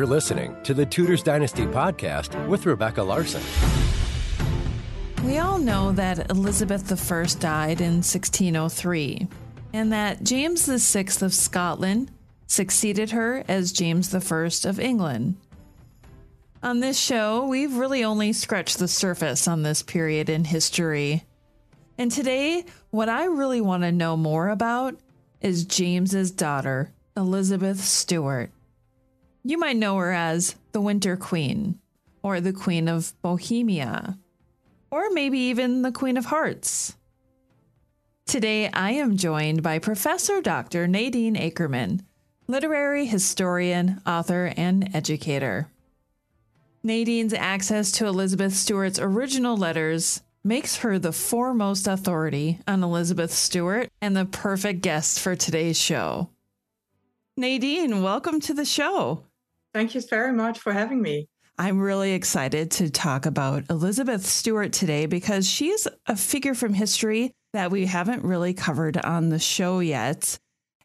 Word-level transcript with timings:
You're 0.00 0.06
listening 0.06 0.56
to 0.62 0.72
the 0.72 0.86
Tudors 0.86 1.22
Dynasty 1.22 1.66
podcast 1.66 2.48
with 2.48 2.64
Rebecca 2.64 3.02
Larson. 3.02 3.42
We 5.22 5.36
all 5.36 5.58
know 5.58 5.92
that 5.92 6.30
Elizabeth 6.30 6.90
I 6.90 7.26
died 7.38 7.82
in 7.82 7.96
1603 7.96 9.28
and 9.74 9.92
that 9.92 10.22
James 10.22 10.64
VI 10.64 11.04
of 11.20 11.34
Scotland 11.34 12.10
succeeded 12.46 13.10
her 13.10 13.44
as 13.46 13.72
James 13.72 14.14
I 14.14 14.48
of 14.64 14.80
England. 14.80 15.36
On 16.62 16.80
this 16.80 16.98
show, 16.98 17.46
we've 17.46 17.76
really 17.76 18.02
only 18.02 18.32
scratched 18.32 18.78
the 18.78 18.88
surface 18.88 19.46
on 19.46 19.62
this 19.62 19.82
period 19.82 20.30
in 20.30 20.44
history. 20.44 21.26
And 21.98 22.10
today, 22.10 22.64
what 22.88 23.10
I 23.10 23.26
really 23.26 23.60
want 23.60 23.82
to 23.82 23.92
know 23.92 24.16
more 24.16 24.48
about 24.48 24.98
is 25.42 25.66
James's 25.66 26.30
daughter, 26.30 26.90
Elizabeth 27.18 27.80
Stuart. 27.80 28.50
You 29.42 29.56
might 29.56 29.76
know 29.76 29.96
her 29.96 30.12
as 30.12 30.54
the 30.72 30.82
Winter 30.82 31.16
Queen, 31.16 31.78
or 32.22 32.42
the 32.42 32.52
Queen 32.52 32.88
of 32.88 33.14
Bohemia, 33.22 34.18
or 34.90 35.08
maybe 35.10 35.38
even 35.38 35.80
the 35.80 35.92
Queen 35.92 36.18
of 36.18 36.26
Hearts. 36.26 36.94
Today, 38.26 38.68
I 38.68 38.90
am 38.92 39.16
joined 39.16 39.62
by 39.62 39.78
Professor 39.78 40.42
Dr. 40.42 40.86
Nadine 40.86 41.36
Akkerman, 41.36 42.02
literary 42.48 43.06
historian, 43.06 44.02
author, 44.06 44.52
and 44.58 44.94
educator. 44.94 45.68
Nadine's 46.82 47.32
access 47.32 47.90
to 47.92 48.06
Elizabeth 48.06 48.52
Stuart's 48.52 48.98
original 48.98 49.56
letters 49.56 50.20
makes 50.44 50.76
her 50.76 50.98
the 50.98 51.12
foremost 51.12 51.88
authority 51.88 52.58
on 52.68 52.82
Elizabeth 52.82 53.32
Stuart 53.32 53.88
and 54.02 54.14
the 54.14 54.26
perfect 54.26 54.82
guest 54.82 55.18
for 55.18 55.34
today's 55.34 55.80
show. 55.80 56.28
Nadine, 57.38 58.02
welcome 58.02 58.38
to 58.40 58.52
the 58.52 58.66
show. 58.66 59.24
Thank 59.72 59.94
you 59.94 60.02
very 60.08 60.32
much 60.32 60.58
for 60.58 60.72
having 60.72 61.00
me. 61.00 61.28
I'm 61.58 61.78
really 61.78 62.12
excited 62.12 62.70
to 62.72 62.90
talk 62.90 63.26
about 63.26 63.64
Elizabeth 63.68 64.24
Stuart 64.24 64.72
today 64.72 65.06
because 65.06 65.48
she's 65.48 65.86
a 66.06 66.16
figure 66.16 66.54
from 66.54 66.72
history 66.72 67.32
that 67.52 67.70
we 67.70 67.86
haven't 67.86 68.24
really 68.24 68.54
covered 68.54 68.96
on 68.96 69.28
the 69.28 69.38
show 69.38 69.80
yet. 69.80 70.38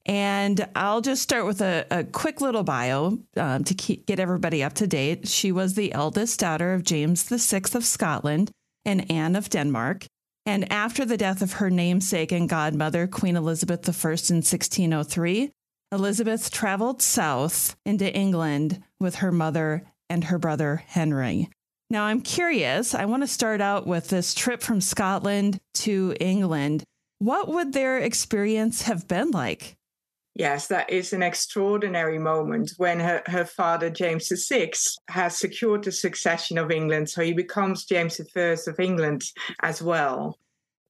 And 0.06 0.68
I'll 0.76 1.02
just 1.02 1.24
start 1.24 1.46
with 1.46 1.62
a, 1.62 1.86
a 1.90 2.04
quick 2.04 2.42
little 2.42 2.64
bio 2.64 3.18
um, 3.38 3.64
to 3.64 3.74
keep, 3.74 4.06
get 4.06 4.20
everybody 4.20 4.64
up 4.64 4.74
to 4.74 4.86
date. 4.88 5.28
She 5.28 5.52
was 5.52 5.74
the 5.74 5.94
eldest 5.94 6.40
daughter 6.40 6.74
of 6.74 6.84
James 6.84 7.24
VI 7.24 7.62
of 7.74 7.86
Scotland 7.86 8.52
and 8.84 9.10
Anne 9.10 9.36
of 9.36 9.50
Denmark. 9.50 10.06
And 10.46 10.72
after 10.72 11.06
the 11.06 11.18
death 11.18 11.42
of 11.42 11.54
her 11.54 11.72
namesake 11.72 12.32
and 12.32 12.48
godmother, 12.48 13.08
Queen 13.08 13.36
Elizabeth 13.36 13.88
I 13.88 14.10
in 14.10 14.44
1603, 14.44 15.52
Elizabeth 15.96 16.52
traveled 16.52 17.02
south 17.02 17.78
into 17.86 18.14
England 18.14 18.84
with 19.00 19.16
her 19.16 19.32
mother 19.32 19.84
and 20.10 20.26
her 20.26 20.38
brother 20.38 20.84
Henry. 20.86 21.50
Now, 21.90 22.04
I'm 22.04 22.22
curious. 22.22 22.94
I 22.94 23.06
want 23.06 23.24
to 23.24 23.28
start 23.28 23.62
out 23.62 23.88
with 23.88 24.10
this 24.10 24.34
trip 24.34 24.62
from 24.62 24.82
Scotland 24.82 25.60
to 25.76 26.14
England. 26.20 26.84
What 27.20 27.48
would 27.48 27.72
their 27.72 27.98
experience 27.98 28.82
have 28.82 29.08
been 29.08 29.32
like? 29.32 29.78
Yes, 30.36 30.68
that 30.68 30.90
is 30.90 31.14
an 31.14 31.24
extraordinary 31.24 32.20
moment 32.20 32.74
when 32.76 33.00
her, 33.00 33.24
her 33.28 33.46
father, 33.46 33.90
James 33.90 34.30
VI, 34.50 34.72
has 35.08 35.38
secured 35.38 35.86
the 35.86 35.94
succession 35.94 36.58
of 36.58 36.72
England. 36.72 37.10
So 37.10 37.24
he 37.24 37.32
becomes 37.32 37.86
James 37.86 38.20
I 38.20 38.42
of 38.68 38.80
England 38.82 39.24
as 39.62 39.82
well 39.82 40.38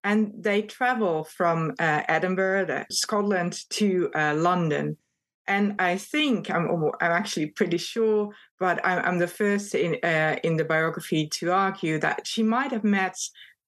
and 0.05 0.31
they 0.37 0.61
travel 0.61 1.23
from 1.23 1.73
uh, 1.79 2.03
Edinburgh, 2.07 2.85
Scotland, 2.91 3.59
to 3.71 4.11
uh, 4.13 4.35
London. 4.35 4.97
And 5.47 5.75
I 5.79 5.97
think 5.97 6.49
I'm, 6.51 6.69
I'm 7.01 7.11
actually 7.11 7.47
pretty 7.47 7.77
sure, 7.77 8.29
but 8.59 8.79
I'm, 8.85 9.03
I'm 9.03 9.17
the 9.19 9.27
first 9.27 9.73
in 9.75 9.97
uh, 10.03 10.37
in 10.43 10.57
the 10.57 10.63
biography 10.63 11.27
to 11.37 11.51
argue 11.51 11.99
that 11.99 12.25
she 12.25 12.43
might 12.43 12.71
have 12.71 12.83
met 12.83 13.17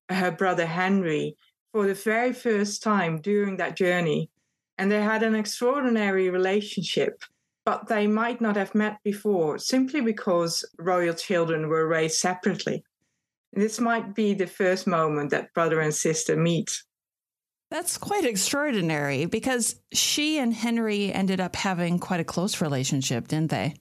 her 0.10 0.32
brother 0.32 0.66
Henry 0.66 1.36
for 1.72 1.88
the 1.88 1.96
very 1.96 2.34
first 2.34 2.84
time 2.84 3.20
during 3.20 3.58
that 3.58 3.76
journey, 3.76 4.30
and 4.78 4.92
they 4.92 5.02
had 5.02 5.24
an 5.24 5.36
extraordinary 5.36 6.30
relationship. 6.30 7.24
But 7.66 7.88
they 7.88 8.08
might 8.08 8.42
not 8.42 8.56
have 8.56 8.74
met 8.76 8.98
before 9.04 9.58
simply 9.58 10.02
because 10.02 10.64
royal 10.80 11.14
children 11.14 11.68
were 11.68 11.88
raised 11.88 12.18
separately. 12.18 12.84
This 13.54 13.80
might 13.80 14.14
be 14.14 14.34
the 14.34 14.48
first 14.48 14.88
moment 14.88 15.32
that 15.32 15.54
brother 15.54 15.80
and 15.80 15.94
sister 15.94 16.36
meet. 16.36 16.84
That's 17.70 17.98
quite 17.98 18.24
extraordinary 18.24 19.26
because 19.26 19.76
she 19.92 20.38
and 20.38 20.54
Henry 20.54 21.12
ended 21.12 21.42
up 21.42 21.56
having 21.56 22.00
quite 22.00 22.20
a 22.20 22.26
close 22.26 22.62
relationship, 22.62 23.28
didn't 23.28 23.52
they? 23.52 23.76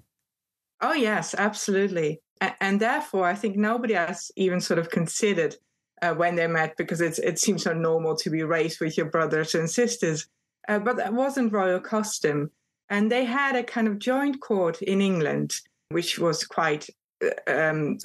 Oh, 0.80 0.92
yes, 0.92 1.34
absolutely. 1.36 2.20
And, 2.60 2.80
therefore, 2.80 3.24
I 3.24 3.34
think 3.34 3.56
nobody 3.56 3.94
has 3.94 4.30
even 4.36 4.60
sort 4.60 4.78
of 4.78 4.90
considered 4.90 5.56
uh, 6.02 6.14
when 6.14 6.34
they 6.34 6.46
met 6.46 6.76
because 6.76 7.00
it's, 7.00 7.18
it 7.18 7.38
seems 7.38 7.62
so 7.62 7.72
normal 7.72 8.14
to 8.16 8.30
be 8.30 8.42
raised 8.42 8.80
with 8.80 8.96
your 8.96 9.06
brothers 9.06 9.54
and 9.54 9.70
sisters. 9.70 10.26
Uh, 10.68 10.78
but 10.78 10.96
that 10.96 11.14
wasn't 11.14 11.52
royal 11.52 11.80
custom. 11.80 12.50
And 12.90 13.10
they 13.10 13.24
had 13.24 13.56
a 13.56 13.62
kind 13.62 13.88
of 13.88 13.98
joint 13.98 14.40
court 14.40 14.82
in 14.82 15.00
England, 15.00 15.54
which 15.90 16.18
was 16.18 16.44
quite 16.44 16.88
uh, 17.24 17.50
um, 17.50 17.98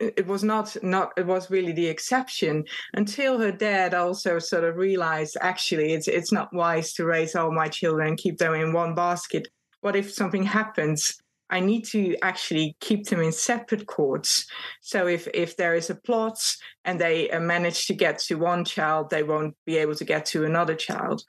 it 0.00 0.26
was 0.26 0.42
not 0.42 0.76
not 0.82 1.12
it 1.16 1.26
was 1.26 1.50
really 1.50 1.72
the 1.72 1.86
exception 1.86 2.64
until 2.94 3.38
her 3.38 3.52
dad 3.52 3.94
also 3.94 4.38
sort 4.38 4.64
of 4.64 4.76
realized 4.76 5.36
actually 5.40 5.92
it's 5.92 6.08
it's 6.08 6.32
not 6.32 6.52
wise 6.52 6.92
to 6.94 7.04
raise 7.04 7.34
all 7.36 7.52
my 7.52 7.68
children 7.68 8.08
and 8.08 8.18
keep 8.18 8.38
them 8.38 8.54
in 8.54 8.72
one 8.72 8.94
basket. 8.94 9.48
What 9.82 9.96
if 9.96 10.12
something 10.12 10.44
happens? 10.44 11.20
I 11.50 11.60
need 11.60 11.84
to 11.86 12.16
actually 12.22 12.76
keep 12.80 13.06
them 13.06 13.20
in 13.20 13.32
separate 13.32 13.86
courts. 13.86 14.46
So 14.80 15.06
if 15.06 15.28
if 15.34 15.56
there 15.56 15.74
is 15.74 15.90
a 15.90 15.94
plot 15.94 16.38
and 16.84 17.00
they 17.00 17.30
uh, 17.30 17.40
manage 17.40 17.86
to 17.86 17.94
get 17.94 18.18
to 18.20 18.36
one 18.36 18.64
child 18.64 19.10
they 19.10 19.22
won't 19.22 19.54
be 19.66 19.76
able 19.76 19.94
to 19.96 20.04
get 20.04 20.24
to 20.26 20.44
another 20.44 20.74
child. 20.74 21.22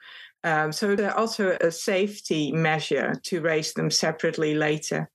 Um, 0.44 0.72
so 0.72 0.96
they're 0.96 1.16
also 1.16 1.56
a 1.60 1.70
safety 1.70 2.50
measure 2.50 3.14
to 3.24 3.40
raise 3.40 3.74
them 3.74 3.90
separately 3.90 4.54
later 4.54 5.08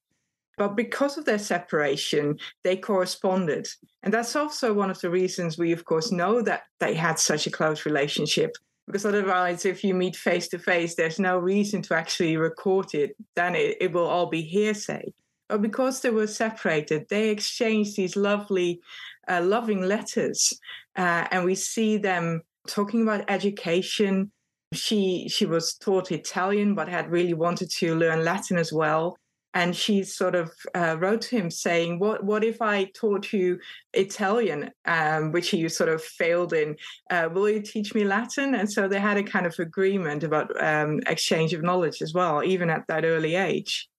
but 0.58 0.76
because 0.76 1.18
of 1.18 1.26
their 1.26 1.40
separation, 1.40 2.40
they 2.64 2.76
corresponded. 2.76 3.68
And 4.02 4.12
that's 4.12 4.36
also 4.36 4.74
one 4.74 4.90
of 4.90 5.00
the 5.00 5.10
reasons 5.10 5.58
we, 5.58 5.72
of 5.72 5.86
course, 5.86 6.12
know 6.12 6.42
that 6.42 6.64
they 6.80 6.96
had 6.96 7.20
such 7.20 7.46
a 7.46 7.52
close 7.52 7.86
relationship. 7.86 8.52
Because 8.88 9.06
otherwise, 9.06 9.66
if 9.66 9.84
you 9.84 9.94
meet 9.94 10.16
face 10.16 10.48
to 10.50 10.60
face, 10.60 10.96
there's 10.96 11.20
no 11.20 11.38
reason 11.38 11.82
to 11.84 11.96
actually 11.96 12.38
record 12.38 12.96
it. 12.96 13.16
Then 13.36 13.54
it, 13.54 13.78
it 13.80 13.94
will 13.94 14.08
all 14.08 14.28
be 14.28 14.42
hearsay. 14.42 15.14
But 15.48 15.62
because 15.62 16.02
they 16.02 16.10
were 16.10 16.28
separated, 16.28 17.06
they 17.08 17.30
exchanged 17.30 17.96
these 17.96 18.16
lovely, 18.16 18.82
uh, 19.28 19.42
loving 19.44 19.82
letters. 19.82 20.60
Uh, 20.96 21.28
and 21.30 21.46
we 21.46 21.54
see 21.54 21.98
them 21.98 22.42
talking 22.68 23.04
about 23.04 23.30
education. 23.30 24.32
She 24.74 25.28
she 25.30 25.46
was 25.46 25.76
taught 25.76 26.12
Italian, 26.12 26.74
but 26.74 26.90
had 26.90 27.12
really 27.12 27.34
wanted 27.34 27.70
to 27.72 27.96
learn 27.96 28.26
Latin 28.26 28.58
as 28.58 28.74
well 28.74 29.18
and 29.54 29.76
she 29.76 30.04
sort 30.04 30.36
of 30.36 30.52
uh, 30.76 30.98
wrote 31.00 31.22
to 31.22 31.38
him 31.38 31.50
saying, 31.50 32.00
"What 32.00 32.24
what 32.24 32.44
if 32.44 32.62
I 32.62 32.86
taught 32.96 33.34
you 33.34 33.60
Italian, 33.94 34.72
um, 34.86 35.32
which 35.32 35.50
he 35.50 35.68
sort 35.70 35.90
of 35.90 36.04
failed 36.04 36.54
in? 36.54 36.76
Uh, 37.10 37.30
will 37.32 37.50
you 37.50 37.62
teach 37.62 37.96
me 37.96 38.04
Latin?" 38.04 38.56
And 38.56 38.72
so 38.72 38.88
they 38.88 39.00
had 39.00 39.18
a 39.18 39.24
kind 39.24 39.46
of 39.46 39.58
agreement 39.60 40.24
about 40.24 40.52
um, 40.64 41.02
exchange 41.08 41.54
of 41.54 41.64
knowledge 41.64 42.02
as 42.02 42.14
well, 42.14 42.44
even 42.44 42.70
at 42.70 42.86
that 42.88 43.06
early 43.06 43.36
age. 43.36 43.90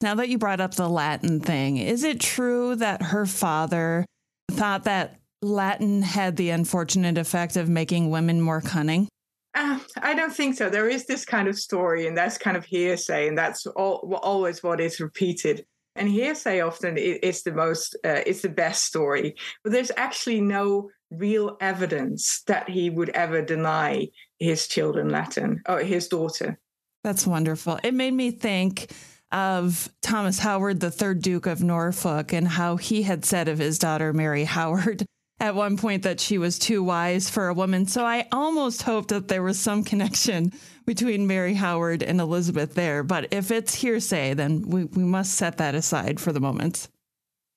Now 0.00 0.14
that 0.16 0.28
you 0.28 0.38
brought 0.38 0.60
up 0.60 0.74
the 0.74 0.88
Latin 0.88 1.40
thing, 1.40 1.76
is 1.76 2.02
it 2.02 2.20
true 2.20 2.74
that 2.76 3.02
her 3.02 3.24
father 3.24 4.04
thought 4.50 4.84
that 4.84 5.20
Latin 5.40 6.02
had 6.02 6.36
the 6.36 6.50
unfortunate 6.50 7.18
effect 7.18 7.56
of 7.56 7.68
making 7.68 8.10
women 8.10 8.40
more 8.40 8.60
cunning? 8.60 9.08
Uh, 9.54 9.78
I 10.00 10.14
don't 10.14 10.32
think 10.32 10.56
so. 10.56 10.70
There 10.70 10.88
is 10.88 11.06
this 11.06 11.24
kind 11.24 11.46
of 11.46 11.58
story, 11.58 12.06
and 12.06 12.16
that's 12.16 12.38
kind 12.38 12.56
of 12.56 12.64
hearsay, 12.64 13.28
and 13.28 13.36
that's 13.36 13.66
all, 13.66 14.18
always 14.22 14.62
what 14.62 14.80
is 14.80 15.00
repeated. 15.00 15.66
And 15.94 16.08
hearsay 16.08 16.60
often 16.60 16.96
is 16.96 17.42
the 17.42 17.52
most, 17.52 17.96
uh, 18.04 18.22
is 18.24 18.40
the 18.40 18.48
best 18.48 18.84
story, 18.84 19.34
but 19.62 19.72
there's 19.72 19.92
actually 19.96 20.40
no 20.40 20.88
real 21.10 21.58
evidence 21.60 22.42
that 22.46 22.68
he 22.70 22.88
would 22.88 23.10
ever 23.10 23.42
deny 23.42 24.08
his 24.38 24.66
children 24.66 25.10
Latin 25.10 25.62
or 25.68 25.80
his 25.80 26.08
daughter. 26.08 26.58
That's 27.04 27.26
wonderful. 27.26 27.78
It 27.82 27.92
made 27.92 28.14
me 28.14 28.30
think 28.30 28.90
of 29.32 29.90
Thomas 30.02 30.38
Howard, 30.38 30.80
the 30.80 30.90
third 30.90 31.20
Duke 31.20 31.46
of 31.46 31.62
Norfolk, 31.62 32.32
and 32.32 32.48
how 32.48 32.76
he 32.76 33.02
had 33.02 33.24
said 33.24 33.48
of 33.48 33.58
his 33.58 33.78
daughter, 33.78 34.12
Mary 34.12 34.44
Howard, 34.44 35.04
at 35.42 35.56
one 35.56 35.76
point 35.76 36.04
that 36.04 36.20
she 36.20 36.38
was 36.38 36.56
too 36.56 36.84
wise 36.84 37.28
for 37.28 37.48
a 37.48 37.54
woman. 37.54 37.84
So 37.84 38.06
I 38.06 38.28
almost 38.30 38.82
hoped 38.82 39.08
that 39.08 39.26
there 39.26 39.42
was 39.42 39.58
some 39.58 39.82
connection 39.82 40.52
between 40.86 41.26
Mary 41.26 41.54
Howard 41.54 42.02
and 42.02 42.20
Elizabeth 42.20 42.74
there. 42.74 43.02
But 43.02 43.26
if 43.32 43.50
it's 43.50 43.74
hearsay, 43.74 44.34
then 44.34 44.62
we, 44.62 44.84
we 44.84 45.02
must 45.02 45.34
set 45.34 45.58
that 45.58 45.74
aside 45.74 46.20
for 46.20 46.32
the 46.32 46.40
moment. 46.40 46.88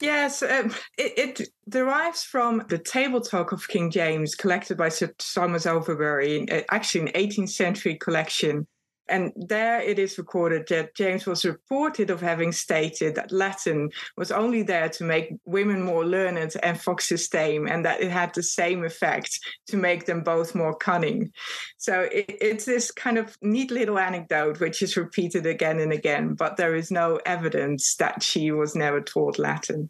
Yes, 0.02 0.42
um, 0.42 0.74
it, 0.98 1.40
it, 1.40 1.50
derives 1.70 2.24
from 2.24 2.66
the 2.68 2.78
Table 2.78 3.22
Talk 3.22 3.54
of 3.54 3.66
King 3.68 3.90
James, 3.90 4.36
collected 4.36 4.78
by 4.78 4.90
Sir 4.90 5.14
Thomas 5.18 5.66
Overbury, 5.66 6.52
uh, 6.52 6.64
actually 6.70 7.02
an 7.02 7.14
18th 7.14 7.50
century 7.50 7.96
collection 7.96 8.68
and 9.08 9.32
there 9.36 9.80
it 9.82 10.00
is 10.00 10.18
recorded 10.18 10.68
that 10.70 10.96
James 10.96 11.26
was 11.26 11.46
reported 11.46 12.10
of 12.10 12.22
having 12.22 12.52
stated 12.52 13.16
that 13.16 13.32
Latin 13.32 13.90
was 14.18 14.32
only 14.32 14.64
there 14.64 14.90
to 14.90 15.04
make 15.04 15.34
women 15.46 15.82
more 15.82 16.06
learned 16.06 16.56
and 16.64 16.82
foxes 16.82 17.28
tame, 17.30 17.68
and 17.68 17.86
that 17.86 18.02
it 18.02 18.12
had 18.12 18.34
the 18.34 18.44
same 18.44 18.84
effect 18.84 19.40
to 19.68 19.78
make 19.78 20.06
them 20.06 20.22
both 20.22 20.56
more 20.56 20.76
cunning. 20.76 21.32
So 21.78 22.02
it, 22.12 22.38
it's 22.42 22.66
this 22.66 22.92
kind 22.92 23.18
of 23.18 23.38
neat 23.42 23.72
little 23.72 24.00
anecdote 24.00 24.60
which 24.60 24.82
is 24.82 24.98
repeated 24.98 25.46
again 25.46 25.80
and 25.80 25.92
again, 25.92 26.34
but 26.34 26.58
there 26.58 26.76
is 26.76 26.92
no 26.92 27.20
evidence 27.26 27.96
that 27.98 28.24
she 28.24 28.52
was 28.52 28.76
never 28.76 29.02
taught 29.02 29.40
Latin. 29.40 29.90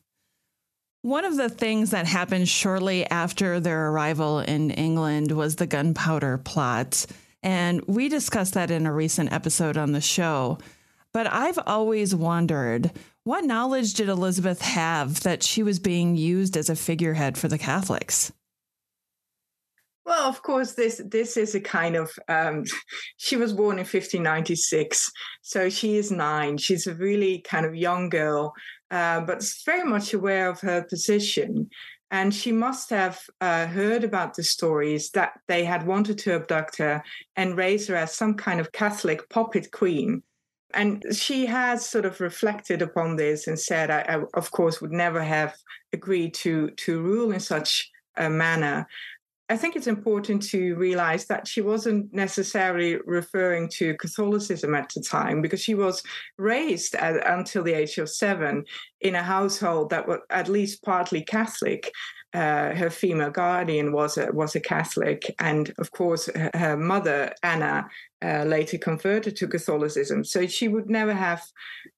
One 1.05 1.23
of 1.23 1.37
the 1.37 1.49
things 1.49 1.91
that 1.91 2.07
happened 2.07 2.49
shortly 2.49 3.05
after 3.05 3.59
their 3.59 3.91
arrival 3.91 4.39
in 4.39 4.71
England 4.71 5.31
was 5.31 5.55
the 5.55 5.67
gunpowder 5.67 6.39
plot. 6.39 7.05
And 7.45 7.85
we 7.85 8.09
discussed 8.09 8.55
that 8.55 8.71
in 8.71 8.87
a 8.87 8.91
recent 8.91 9.31
episode 9.31 9.77
on 9.77 9.91
the 9.91 10.01
show. 10.01 10.57
But 11.13 11.31
I've 11.31 11.59
always 11.67 12.15
wondered 12.15 12.91
what 13.23 13.45
knowledge 13.45 13.93
did 13.93 14.09
Elizabeth 14.09 14.61
have 14.61 15.21
that 15.21 15.43
she 15.43 15.61
was 15.61 15.79
being 15.79 16.15
used 16.15 16.57
as 16.57 16.69
a 16.71 16.75
figurehead 16.75 17.37
for 17.37 17.47
the 17.47 17.59
Catholics? 17.59 18.33
Well, 20.05 20.27
of 20.27 20.41
course, 20.41 20.73
this 20.73 21.01
this 21.05 21.37
is 21.37 21.55
a 21.55 21.59
kind 21.59 21.95
of. 21.95 22.11
Um, 22.27 22.63
she 23.17 23.37
was 23.37 23.53
born 23.53 23.77
in 23.77 23.85
1596, 23.85 25.11
so 25.41 25.69
she 25.69 25.97
is 25.97 26.11
nine. 26.11 26.57
She's 26.57 26.87
a 26.87 26.95
really 26.95 27.39
kind 27.39 27.65
of 27.65 27.75
young 27.75 28.09
girl, 28.09 28.53
uh, 28.91 29.21
but 29.21 29.43
very 29.65 29.83
much 29.83 30.13
aware 30.13 30.49
of 30.49 30.59
her 30.61 30.83
position. 30.83 31.69
And 32.15 32.33
she 32.33 32.53
must 32.53 32.91
have 32.91 33.19
uh, 33.41 33.67
heard 33.67 34.05
about 34.05 34.35
the 34.35 34.43
stories 34.43 35.09
that 35.11 35.33
they 35.49 35.65
had 35.65 35.85
wanted 35.85 36.17
to 36.19 36.35
abduct 36.35 36.77
her 36.77 37.03
and 37.35 37.57
raise 37.57 37.87
her 37.87 37.95
as 37.97 38.15
some 38.15 38.35
kind 38.35 38.61
of 38.61 38.71
Catholic 38.71 39.27
puppet 39.27 39.69
queen. 39.71 40.23
And 40.73 41.03
she 41.11 41.45
has 41.45 41.85
sort 41.85 42.05
of 42.05 42.21
reflected 42.21 42.81
upon 42.81 43.17
this 43.17 43.47
and 43.47 43.59
said, 43.59 43.91
I, 43.91 43.99
I 44.07 44.23
of 44.33 44.49
course, 44.51 44.79
would 44.79 44.93
never 44.93 45.21
have 45.21 45.57
agreed 45.91 46.33
to, 46.35 46.69
to 46.85 47.01
rule 47.01 47.33
in 47.33 47.41
such 47.41 47.91
a 48.15 48.29
manner. 48.29 48.87
I 49.47 49.57
think 49.57 49.75
it's 49.75 49.87
important 49.87 50.41
to 50.49 50.75
realize 50.75 51.27
that 51.27 51.47
she 51.47 51.61
wasn't 51.61 52.11
necessarily 52.11 52.97
referring 53.05 53.69
to 53.73 53.95
Catholicism 53.97 54.73
at 54.73 54.89
the 54.95 55.01
time 55.01 55.41
because 55.41 55.61
she 55.61 55.75
was 55.75 56.01
raised 56.39 56.95
at, 56.95 57.27
until 57.27 57.61
the 57.61 57.73
age 57.73 57.99
of 57.99 58.09
seven 58.09 58.65
in 59.01 59.13
a 59.13 59.21
household 59.21 59.91
that 59.91 60.07
was 60.07 60.19
at 60.31 60.47
least 60.47 60.81
partly 60.83 61.21
Catholic. 61.21 61.91
Uh, 62.35 62.75
her 62.75 62.89
female 62.89 63.31
guardian 63.31 63.93
was 63.93 64.17
a, 64.17 64.29
was 64.33 64.55
a 64.55 64.59
Catholic, 64.59 65.33
and 65.39 65.73
of 65.77 65.91
course, 65.91 66.29
her, 66.35 66.51
her 66.53 66.75
mother 66.75 67.33
Anna 67.43 67.87
uh, 68.21 68.43
later 68.43 68.77
converted 68.77 69.37
to 69.37 69.47
Catholicism. 69.47 70.25
So 70.25 70.45
she 70.45 70.67
would 70.67 70.89
never 70.89 71.13
have 71.13 71.43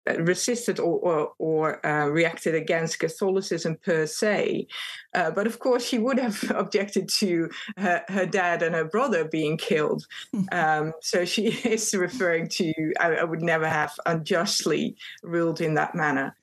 uh, 0.08 0.22
resisted 0.22 0.80
or 0.80 1.00
or, 1.00 1.32
or 1.40 1.84
uh, 1.84 2.06
reacted 2.06 2.54
against 2.54 3.00
Catholicism 3.00 3.78
per 3.84 4.06
se, 4.06 4.68
uh, 5.16 5.32
but 5.32 5.48
of 5.48 5.58
course, 5.58 5.84
she 5.84 5.98
would 5.98 6.20
have 6.20 6.44
objected 6.56 7.10
to 7.18 7.50
her, 7.78 8.04
her 8.08 8.28
dad 8.28 8.62
and 8.62 8.76
her 8.76 8.86
brother 8.86 9.26
being 9.26 9.58
killed. 9.58 10.06
Um, 10.52 10.94
so 11.02 11.26
she 11.26 11.48
is 11.66 11.94
referring 11.96 12.48
to 12.50 12.74
I, 13.00 13.16
I 13.16 13.24
would 13.24 13.42
never 13.42 13.68
have 13.68 13.94
unjustly 14.06 14.96
ruled 15.24 15.62
in 15.62 15.74
that 15.74 15.96
manner 15.96 16.36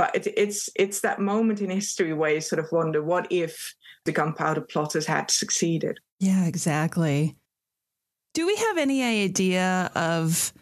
but 0.00 0.16
it, 0.16 0.32
it's 0.34 0.70
it's 0.76 1.02
that 1.02 1.20
moment 1.20 1.60
in 1.60 1.68
history 1.68 2.14
where 2.14 2.32
you 2.32 2.40
sort 2.40 2.58
of 2.58 2.72
wonder 2.72 3.02
what 3.02 3.30
if 3.30 3.74
the 4.06 4.12
gunpowder 4.12 4.62
plotters 4.62 5.04
had 5.04 5.30
succeeded? 5.30 6.00
Yeah 6.18 6.46
exactly. 6.46 7.36
Do 8.32 8.46
we 8.46 8.56
have 8.56 8.78
any 8.78 9.02
idea 9.02 9.90
of 9.94 10.54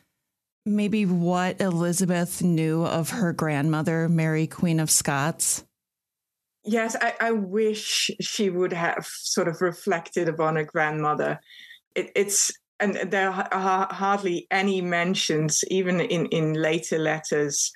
maybe 0.67 1.06
what 1.06 1.61
elizabeth 1.61 2.43
knew 2.43 2.85
of 2.85 3.11
her 3.11 3.32
grandmother 3.32 4.08
mary 4.08 4.49
queen 4.49 4.81
of 4.81 4.90
scots? 4.90 5.64
Yes 6.64 6.96
I, 7.00 7.14
I 7.20 7.31
wish 7.31 8.11
she 8.20 8.50
would 8.50 8.73
have 8.73 9.06
sort 9.06 9.46
of 9.46 9.61
reflected 9.61 10.29
upon 10.29 10.56
her 10.56 10.64
grandmother. 10.64 11.38
It, 11.94 12.11
it's 12.17 12.50
and 12.81 12.96
there 13.11 13.31
are 13.31 13.88
hardly 13.93 14.49
any 14.50 14.81
mentions, 14.81 15.64
even 15.69 16.00
in, 16.00 16.26
in 16.26 16.55
later 16.55 16.99
letters, 16.99 17.73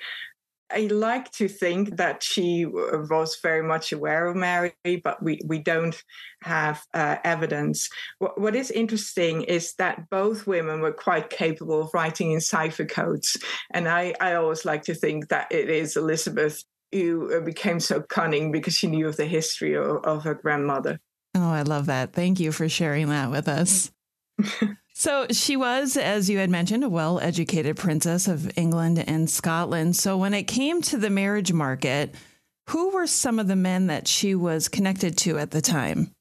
I 0.74 0.88
like 0.90 1.30
to 1.32 1.48
think 1.48 1.96
that 1.96 2.22
she 2.22 2.64
was 2.66 3.38
very 3.42 3.62
much 3.62 3.92
aware 3.92 4.26
of 4.26 4.36
Mary, 4.36 4.72
but 5.02 5.22
we, 5.22 5.40
we 5.44 5.58
don't 5.58 6.02
have 6.42 6.82
uh, 6.94 7.16
evidence. 7.24 7.88
What, 8.18 8.40
what 8.40 8.56
is 8.56 8.70
interesting 8.70 9.42
is 9.42 9.74
that 9.74 10.08
both 10.10 10.46
women 10.46 10.80
were 10.80 10.92
quite 10.92 11.30
capable 11.30 11.82
of 11.82 11.94
writing 11.94 12.32
in 12.32 12.40
cipher 12.40 12.84
codes. 12.84 13.36
And 13.70 13.88
I, 13.88 14.14
I 14.20 14.34
always 14.34 14.64
like 14.64 14.82
to 14.84 14.94
think 14.94 15.28
that 15.28 15.50
it 15.50 15.68
is 15.68 15.96
Elizabeth 15.96 16.62
who 16.92 17.34
uh, 17.34 17.40
became 17.40 17.80
so 17.80 18.02
cunning 18.02 18.52
because 18.52 18.74
she 18.74 18.86
knew 18.86 19.08
of 19.08 19.16
the 19.16 19.26
history 19.26 19.74
of, 19.74 20.04
of 20.04 20.24
her 20.24 20.34
grandmother. 20.34 21.00
Oh, 21.34 21.50
I 21.50 21.62
love 21.62 21.86
that. 21.86 22.12
Thank 22.12 22.40
you 22.40 22.52
for 22.52 22.68
sharing 22.68 23.08
that 23.08 23.30
with 23.30 23.48
us. 23.48 23.90
So 25.02 25.26
she 25.32 25.56
was, 25.56 25.96
as 25.96 26.30
you 26.30 26.38
had 26.38 26.48
mentioned, 26.48 26.84
a 26.84 26.88
well 26.88 27.18
educated 27.18 27.76
princess 27.76 28.28
of 28.28 28.56
England 28.56 29.02
and 29.04 29.28
Scotland. 29.28 29.96
So 29.96 30.16
when 30.16 30.32
it 30.32 30.44
came 30.44 30.80
to 30.82 30.96
the 30.96 31.10
marriage 31.10 31.52
market, 31.52 32.14
who 32.70 32.90
were 32.90 33.08
some 33.08 33.40
of 33.40 33.48
the 33.48 33.56
men 33.56 33.88
that 33.88 34.06
she 34.06 34.36
was 34.36 34.68
connected 34.68 35.18
to 35.18 35.38
at 35.38 35.50
the 35.50 35.60
time? 35.60 36.12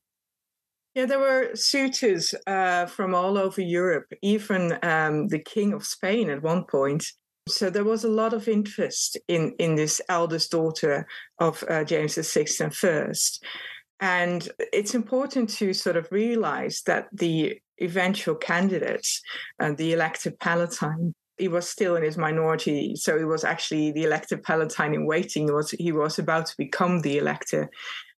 Yeah, 0.96 1.06
there 1.06 1.20
were 1.20 1.52
suitors 1.54 2.34
uh, 2.48 2.88
from 2.88 3.14
all 3.14 3.38
over 3.38 3.62
Europe, 3.62 4.12
even 4.24 4.80
um, 4.82 5.28
the 5.28 5.38
King 5.38 5.74
of 5.74 5.86
Spain 5.86 6.32
at 6.32 6.42
one 6.42 6.64
point. 6.64 7.06
So 7.48 7.70
there 7.70 7.84
was 7.84 8.04
a 8.04 8.10
lot 8.10 8.34
of 8.34 8.48
interest 8.48 9.16
in, 9.28 9.54
in 9.60 9.76
this 9.76 10.02
eldest 10.10 10.50
daughter 10.50 11.06
of 11.38 11.64
uh, 11.70 11.84
James 11.84 12.16
VI 12.16 12.48
and 12.60 12.76
First. 12.76 13.46
And 14.00 14.50
it's 14.74 14.96
important 14.96 15.52
to 15.58 15.72
sort 15.76 15.98
of 15.98 16.12
realize 16.12 16.82
that 16.88 17.10
the 17.14 17.62
eventual 17.82 18.36
candidate, 18.36 19.08
uh, 19.60 19.74
the 19.74 19.94
elector 19.94 20.32
palatine, 20.32 21.14
he 21.38 21.48
was 21.48 21.68
still 21.68 21.96
in 21.96 22.04
his 22.04 22.18
minority. 22.18 22.96
So 22.96 23.18
he 23.18 23.26
was 23.26 23.44
actually 23.44 23.92
the 23.92 24.04
elector 24.04 24.38
palatine 24.38 24.94
in 24.94 25.06
waiting. 25.06 25.48
He 25.48 25.52
was, 25.52 25.72
he 25.72 25.92
was 25.92 26.20
about 26.20 26.46
to 26.48 26.58
become 26.58 27.02
the 27.02 27.18
elector. 27.18 27.70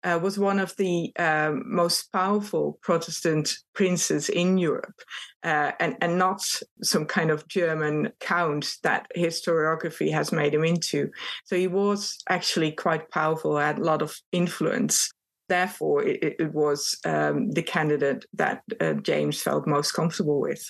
Uh, 0.04 0.20
was 0.22 0.38
one 0.38 0.60
of 0.60 0.76
the 0.76 1.14
um, 1.18 1.64
most 1.66 2.12
powerful 2.12 2.78
Protestant 2.82 3.56
princes 3.74 4.28
in 4.28 4.58
Europe, 4.58 5.00
uh, 5.44 5.72
and, 5.80 5.96
and 6.02 6.20
not 6.20 6.42
some 6.82 7.06
kind 7.06 7.32
of 7.32 7.48
German 7.48 8.12
count 8.20 8.76
that 8.84 9.08
historiography 9.16 10.12
has 10.12 10.34
made 10.34 10.54
him 10.54 10.66
into. 10.66 11.10
So 11.46 11.56
he 11.56 11.68
was 11.68 12.18
actually 12.28 12.74
quite 12.74 13.10
powerful, 13.12 13.58
had 13.58 13.78
a 13.78 13.84
lot 13.84 14.02
of 14.02 14.14
influence 14.34 15.10
therefore, 15.50 16.04
it, 16.04 16.36
it 16.40 16.54
was 16.54 16.98
um, 17.06 17.52
the 17.52 17.64
candidate 17.64 18.26
that 18.34 18.64
uh, 18.80 18.94
James 18.94 19.42
felt 19.42 19.68
most 19.68 19.92
comfortable 19.92 20.40
with. 20.40 20.66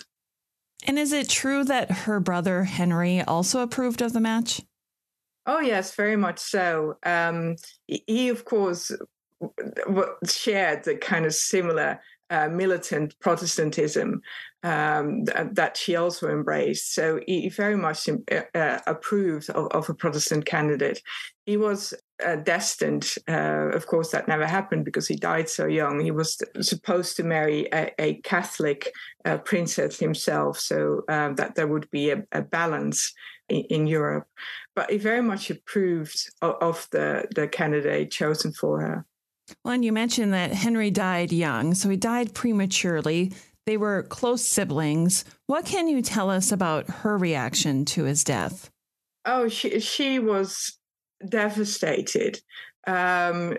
And 0.85 0.99
is 0.99 1.13
it 1.13 1.29
true 1.29 1.63
that 1.65 1.91
her 1.91 2.19
brother 2.19 2.65
Henry 2.65 3.21
also 3.21 3.61
approved 3.61 4.01
of 4.01 4.13
the 4.13 4.19
match? 4.19 4.61
Oh, 5.45 5.59
yes, 5.59 5.93
very 5.95 6.15
much 6.15 6.39
so. 6.39 6.97
Um, 7.03 7.55
he, 7.87 8.29
of 8.29 8.45
course, 8.45 8.91
shared 10.25 10.83
the 10.83 10.95
kind 10.95 11.25
of 11.25 11.33
similar 11.33 11.99
uh, 12.29 12.47
militant 12.47 13.17
Protestantism 13.19 14.21
um, 14.63 15.25
th- 15.25 15.49
that 15.51 15.77
she 15.77 15.95
also 15.95 16.29
embraced. 16.29 16.95
So 16.95 17.19
he 17.27 17.49
very 17.49 17.75
much 17.75 18.09
uh, 18.09 18.41
uh, 18.55 18.79
approved 18.87 19.49
of, 19.49 19.67
of, 19.67 19.89
a 19.89 19.93
Protestant 19.93 20.45
candidate. 20.45 21.01
He 21.45 21.57
was 21.57 21.93
uh, 22.25 22.35
destined, 22.37 23.15
uh, 23.27 23.69
of 23.73 23.87
course, 23.87 24.11
that 24.11 24.27
never 24.27 24.45
happened 24.45 24.85
because 24.85 25.07
he 25.07 25.15
died 25.15 25.49
so 25.49 25.65
young. 25.65 25.99
He 25.99 26.11
was 26.11 26.41
supposed 26.61 27.17
to 27.17 27.23
marry 27.23 27.67
a, 27.73 27.91
a 27.99 28.15
Catholic 28.21 28.91
uh, 29.25 29.37
princess 29.39 29.99
himself, 29.99 30.59
so 30.59 31.03
um, 31.09 31.35
that 31.35 31.55
there 31.55 31.67
would 31.67 31.89
be 31.91 32.11
a, 32.11 32.23
a 32.31 32.41
balance 32.41 33.13
in, 33.49 33.61
in 33.69 33.87
Europe. 33.87 34.27
But 34.75 34.91
he 34.91 34.97
very 34.97 35.21
much 35.21 35.49
approved 35.49 36.29
of, 36.41 36.55
of 36.61 36.87
the, 36.91 37.25
the 37.35 37.47
candidate 37.47 38.11
chosen 38.11 38.53
for 38.53 38.81
her. 38.81 39.05
Well, 39.63 39.73
and 39.73 39.85
you 39.85 39.91
mentioned 39.91 40.33
that 40.33 40.53
Henry 40.53 40.91
died 40.91 41.31
young, 41.31 41.73
so 41.73 41.89
he 41.89 41.97
died 41.97 42.33
prematurely. 42.33 43.33
They 43.65 43.77
were 43.77 44.03
close 44.03 44.41
siblings. 44.41 45.25
What 45.47 45.65
can 45.65 45.87
you 45.87 46.01
tell 46.01 46.29
us 46.29 46.51
about 46.51 46.89
her 46.89 47.17
reaction 47.17 47.85
to 47.85 48.03
his 48.03 48.23
death? 48.23 48.69
Oh, 49.25 49.47
she 49.47 49.79
she 49.79 50.19
was 50.19 50.77
devastated. 51.29 52.39
Um, 52.87 53.57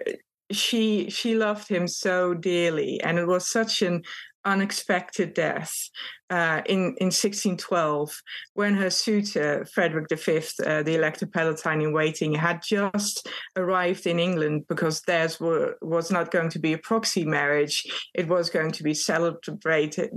she 0.50 1.10
she 1.10 1.34
loved 1.34 1.68
him 1.68 1.88
so 1.88 2.34
dearly, 2.34 3.00
and 3.02 3.18
it 3.18 3.26
was 3.26 3.50
such 3.50 3.82
an 3.82 4.02
unexpected 4.44 5.34
death 5.34 5.90
uh, 6.30 6.62
in, 6.66 6.96
in 6.98 7.12
1612 7.12 8.22
when 8.54 8.74
her 8.74 8.90
suitor, 8.90 9.66
Frederick 9.72 10.06
V, 10.10 10.40
uh, 10.64 10.82
the 10.82 10.94
Elector 10.94 11.26
Palatine 11.26 11.82
in 11.82 11.92
waiting, 11.92 12.34
had 12.34 12.62
just 12.62 13.28
arrived 13.56 14.06
in 14.06 14.18
England 14.18 14.64
because 14.68 15.02
theirs 15.02 15.38
were, 15.38 15.76
was 15.82 16.10
not 16.10 16.30
going 16.30 16.48
to 16.48 16.58
be 16.58 16.72
a 16.72 16.78
proxy 16.78 17.24
marriage. 17.24 17.86
It 18.14 18.26
was 18.26 18.48
going 18.48 18.72
to 18.72 18.82
be 18.82 18.94
celebrated 18.94 20.10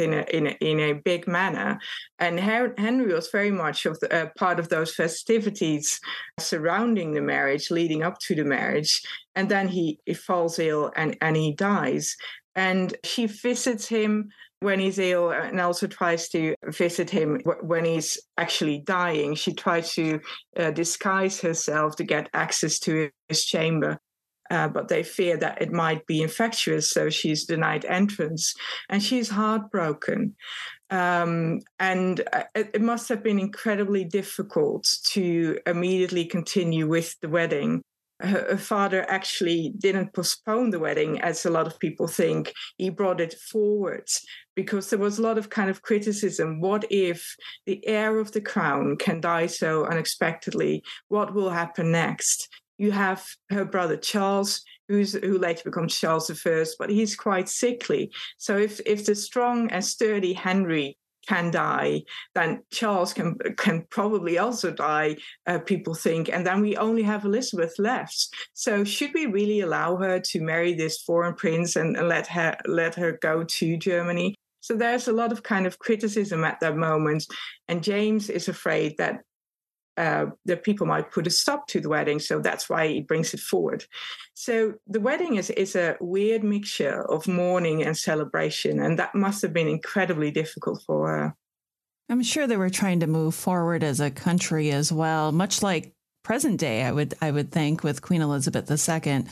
in 0.00 0.14
a, 0.14 0.22
in 0.22 0.46
a, 0.46 0.56
in 0.60 0.80
a 0.80 0.94
big 0.94 1.28
manner. 1.28 1.78
And 2.18 2.40
Henry 2.40 3.12
was 3.12 3.28
very 3.30 3.50
much 3.50 3.84
of 3.84 4.00
the, 4.00 4.12
uh, 4.12 4.28
part 4.36 4.58
of 4.58 4.68
those 4.68 4.94
festivities 4.94 6.00
surrounding 6.40 7.12
the 7.12 7.20
marriage, 7.20 7.70
leading 7.70 8.02
up 8.02 8.18
to 8.20 8.34
the 8.34 8.44
marriage. 8.44 9.02
And 9.34 9.48
then 9.48 9.68
he, 9.68 9.98
he 10.06 10.14
falls 10.14 10.58
ill 10.58 10.92
and, 10.96 11.16
and 11.20 11.36
he 11.36 11.52
dies. 11.52 12.16
And 12.54 12.94
she 13.04 13.26
visits 13.26 13.86
him 13.86 14.30
when 14.60 14.78
he's 14.78 14.98
ill 14.98 15.30
and 15.30 15.60
also 15.60 15.86
tries 15.86 16.28
to 16.30 16.54
visit 16.66 17.10
him 17.10 17.40
when 17.62 17.84
he's 17.84 18.18
actually 18.38 18.78
dying. 18.78 19.34
She 19.34 19.52
tries 19.52 19.94
to 19.94 20.20
uh, 20.56 20.70
disguise 20.70 21.40
herself 21.40 21.96
to 21.96 22.04
get 22.04 22.30
access 22.32 22.78
to 22.80 23.10
his 23.28 23.44
chamber. 23.44 23.98
Uh, 24.50 24.68
but 24.68 24.88
they 24.88 25.02
fear 25.02 25.38
that 25.38 25.62
it 25.62 25.72
might 25.72 26.06
be 26.06 26.20
infectious, 26.20 26.90
so 26.90 27.08
she's 27.08 27.46
denied 27.46 27.86
entrance. 27.86 28.54
And 28.90 29.02
she's 29.02 29.30
heartbroken. 29.30 30.36
Um, 30.90 31.60
and 31.78 32.20
uh, 32.34 32.44
it, 32.54 32.70
it 32.74 32.82
must 32.82 33.08
have 33.08 33.22
been 33.22 33.38
incredibly 33.38 34.04
difficult 34.04 34.86
to 35.12 35.58
immediately 35.66 36.26
continue 36.26 36.86
with 36.86 37.18
the 37.20 37.30
wedding 37.30 37.82
her, 38.22 38.56
father 38.56 39.04
actually 39.10 39.72
didn't 39.78 40.12
postpone 40.12 40.70
the 40.70 40.78
wedding, 40.78 41.20
as 41.20 41.44
a 41.44 41.50
lot 41.50 41.66
of 41.66 41.78
people 41.78 42.06
think. 42.06 42.52
He 42.78 42.90
brought 42.90 43.20
it 43.20 43.34
forward 43.34 44.08
because 44.54 44.90
there 44.90 44.98
was 44.98 45.18
a 45.18 45.22
lot 45.22 45.38
of 45.38 45.50
kind 45.50 45.70
of 45.70 45.82
criticism. 45.82 46.60
What 46.60 46.84
if 46.90 47.34
the 47.66 47.86
heir 47.86 48.18
of 48.18 48.32
the 48.32 48.40
crown 48.40 48.96
can 48.96 49.20
die 49.20 49.46
so 49.46 49.86
unexpectedly? 49.86 50.82
What 51.08 51.34
will 51.34 51.50
happen 51.50 51.92
next? 51.92 52.48
You 52.78 52.90
have 52.92 53.26
her 53.50 53.64
brother 53.64 53.96
Charles, 53.96 54.62
who's 54.88 55.12
who 55.12 55.38
later 55.38 55.62
becomes 55.64 55.98
Charles 55.98 56.30
I, 56.30 56.64
but 56.78 56.90
he's 56.90 57.14
quite 57.14 57.48
sickly. 57.48 58.10
So 58.38 58.56
if 58.56 58.80
if 58.86 59.06
the 59.06 59.14
strong 59.14 59.70
and 59.70 59.84
sturdy 59.84 60.32
Henry 60.32 60.96
can 61.28 61.50
die, 61.50 62.02
then 62.34 62.62
Charles 62.70 63.12
can 63.12 63.36
can 63.56 63.86
probably 63.90 64.38
also 64.38 64.70
die. 64.70 65.16
Uh, 65.46 65.58
people 65.58 65.94
think, 65.94 66.28
and 66.28 66.46
then 66.46 66.60
we 66.60 66.76
only 66.76 67.02
have 67.02 67.24
Elizabeth 67.24 67.74
left. 67.78 68.28
So 68.54 68.84
should 68.84 69.14
we 69.14 69.26
really 69.26 69.60
allow 69.60 69.96
her 69.96 70.20
to 70.20 70.40
marry 70.40 70.74
this 70.74 71.02
foreign 71.02 71.34
prince 71.34 71.76
and, 71.76 71.96
and 71.96 72.08
let 72.08 72.26
her 72.28 72.56
let 72.66 72.94
her 72.96 73.18
go 73.20 73.44
to 73.44 73.76
Germany? 73.76 74.34
So 74.60 74.74
there's 74.74 75.08
a 75.08 75.12
lot 75.12 75.32
of 75.32 75.42
kind 75.42 75.66
of 75.66 75.78
criticism 75.78 76.44
at 76.44 76.60
that 76.60 76.76
moment, 76.76 77.26
and 77.68 77.82
James 77.82 78.30
is 78.30 78.48
afraid 78.48 78.96
that 78.98 79.20
uh, 79.96 80.26
the 80.44 80.56
people 80.56 80.86
might 80.86 81.10
put 81.10 81.26
a 81.26 81.30
stop 81.30 81.66
to 81.68 81.80
the 81.80 81.88
wedding. 81.88 82.18
So 82.18 82.40
that's 82.40 82.68
why 82.68 82.88
he 82.88 83.00
brings 83.00 83.34
it 83.34 83.40
forward. 83.40 83.84
So 84.34 84.74
the 84.86 85.00
wedding 85.00 85.36
is, 85.36 85.50
is 85.50 85.76
a 85.76 85.96
weird 86.00 86.42
mixture 86.42 87.02
of 87.10 87.28
mourning 87.28 87.82
and 87.82 87.96
celebration. 87.96 88.80
And 88.80 88.98
that 88.98 89.14
must 89.14 89.42
have 89.42 89.52
been 89.52 89.68
incredibly 89.68 90.30
difficult 90.30 90.82
for 90.86 91.08
her. 91.08 91.36
I'm 92.08 92.22
sure 92.22 92.46
they 92.46 92.56
were 92.56 92.70
trying 92.70 93.00
to 93.00 93.06
move 93.06 93.34
forward 93.34 93.84
as 93.84 94.00
a 94.00 94.10
country 94.10 94.70
as 94.70 94.92
well, 94.92 95.32
much 95.32 95.62
like 95.62 95.94
present 96.22 96.60
day, 96.60 96.82
I 96.82 96.92
would 96.92 97.14
I 97.20 97.30
would 97.30 97.50
think, 97.50 97.82
with 97.82 98.02
Queen 98.02 98.22
Elizabeth 98.22 98.70
II. 98.70 99.24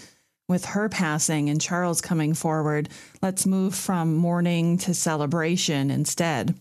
With 0.49 0.65
her 0.65 0.89
passing 0.89 1.49
and 1.49 1.61
Charles 1.61 2.01
coming 2.01 2.35
forward, 2.35 2.89
let's 3.23 3.47
move 3.47 3.75
from 3.75 4.17
mourning 4.17 4.79
to 4.79 4.95
celebration 4.95 5.91
instead. 5.91 6.57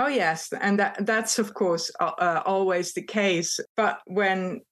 Oh 0.00 0.06
yes, 0.06 0.50
and 0.58 0.78
that 0.78 1.04
that's 1.04 1.38
of 1.38 1.52
course 1.52 1.90
uh, 2.00 2.40
always 2.46 2.94
the 2.94 3.02
case. 3.02 3.60
But 3.76 4.00
when 4.06 4.62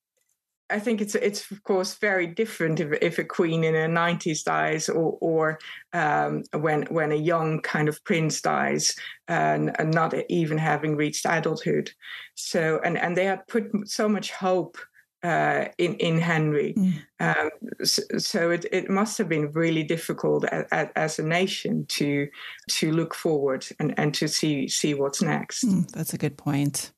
I 0.71 0.79
think 0.79 1.03
it's 1.03 1.15
it's 1.15 1.51
of 1.51 1.63
course 1.65 1.97
very 1.97 2.27
different 2.27 2.81
if, 2.81 2.97
if 3.03 3.19
a 3.19 3.25
queen 3.25 3.63
in 3.63 3.75
her 3.75 3.89
nineties 3.89 4.43
dies, 4.43 4.89
or 4.89 5.19
or 5.21 5.59
um, 5.93 6.45
when 6.55 6.85
when 6.85 7.13
a 7.13 7.27
young 7.33 7.61
kind 7.61 7.91
of 7.91 8.03
prince 8.05 8.41
dies, 8.41 8.97
and, 9.29 9.79
and, 9.79 9.93
not 9.93 10.15
even 10.31 10.57
having 10.57 10.97
reached 10.97 11.27
adulthood. 11.27 11.91
So 12.35 12.81
and 12.83 12.97
and 12.97 13.15
they 13.15 13.27
had 13.27 13.47
put 13.49 13.65
so 13.85 14.09
much 14.09 14.33
hope 14.33 14.79
uh, 15.23 15.67
in 15.79 15.95
in 15.97 16.19
Henry. 16.19 16.75
Um, 17.21 17.51
so, 17.83 18.03
so, 18.19 18.51
it, 18.51 18.67
it 18.71 18.89
must 18.89 19.19
have 19.19 19.29
been 19.29 19.51
really 19.53 19.83
difficult 19.83 20.45
a, 20.45 20.67
a, 20.73 20.99
as 20.99 21.19
a 21.19 21.23
nation 21.23 21.87
to 21.87 22.29
to 22.69 22.93
look 22.93 23.15
forward 23.15 23.67
and, 23.81 23.99
and 23.99 24.15
to 24.15 24.29
see 24.29 24.69
see 24.69 24.95
what's 24.95 25.23
next. 25.23 25.65
Mm, 25.65 25.91
that's 25.91 26.15
a 26.15 26.19
good 26.19 26.37
point. 26.37 26.93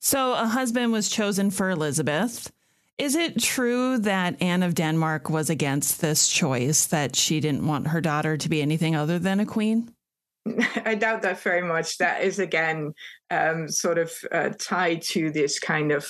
So 0.00 0.34
a 0.34 0.46
husband 0.46 0.92
was 0.92 1.08
chosen 1.08 1.50
for 1.50 1.70
Elizabeth. 1.70 2.52
Is 2.98 3.14
it 3.14 3.40
true 3.40 3.98
that 3.98 4.40
Anne 4.40 4.62
of 4.62 4.74
Denmark 4.74 5.28
was 5.28 5.50
against 5.50 6.00
this 6.00 6.28
choice, 6.28 6.86
that 6.86 7.14
she 7.14 7.40
didn't 7.40 7.66
want 7.66 7.88
her 7.88 8.00
daughter 8.00 8.36
to 8.36 8.48
be 8.48 8.62
anything 8.62 8.96
other 8.96 9.18
than 9.18 9.40
a 9.40 9.46
queen? 9.46 9.92
I 10.84 10.94
doubt 10.94 11.22
that 11.22 11.40
very 11.40 11.62
much. 11.62 11.98
That 11.98 12.22
is 12.22 12.38
again 12.38 12.94
um, 13.30 13.68
sort 13.68 13.98
of 13.98 14.12
uh, 14.32 14.50
tied 14.58 15.02
to 15.02 15.30
this 15.30 15.58
kind 15.58 15.92
of 15.92 16.08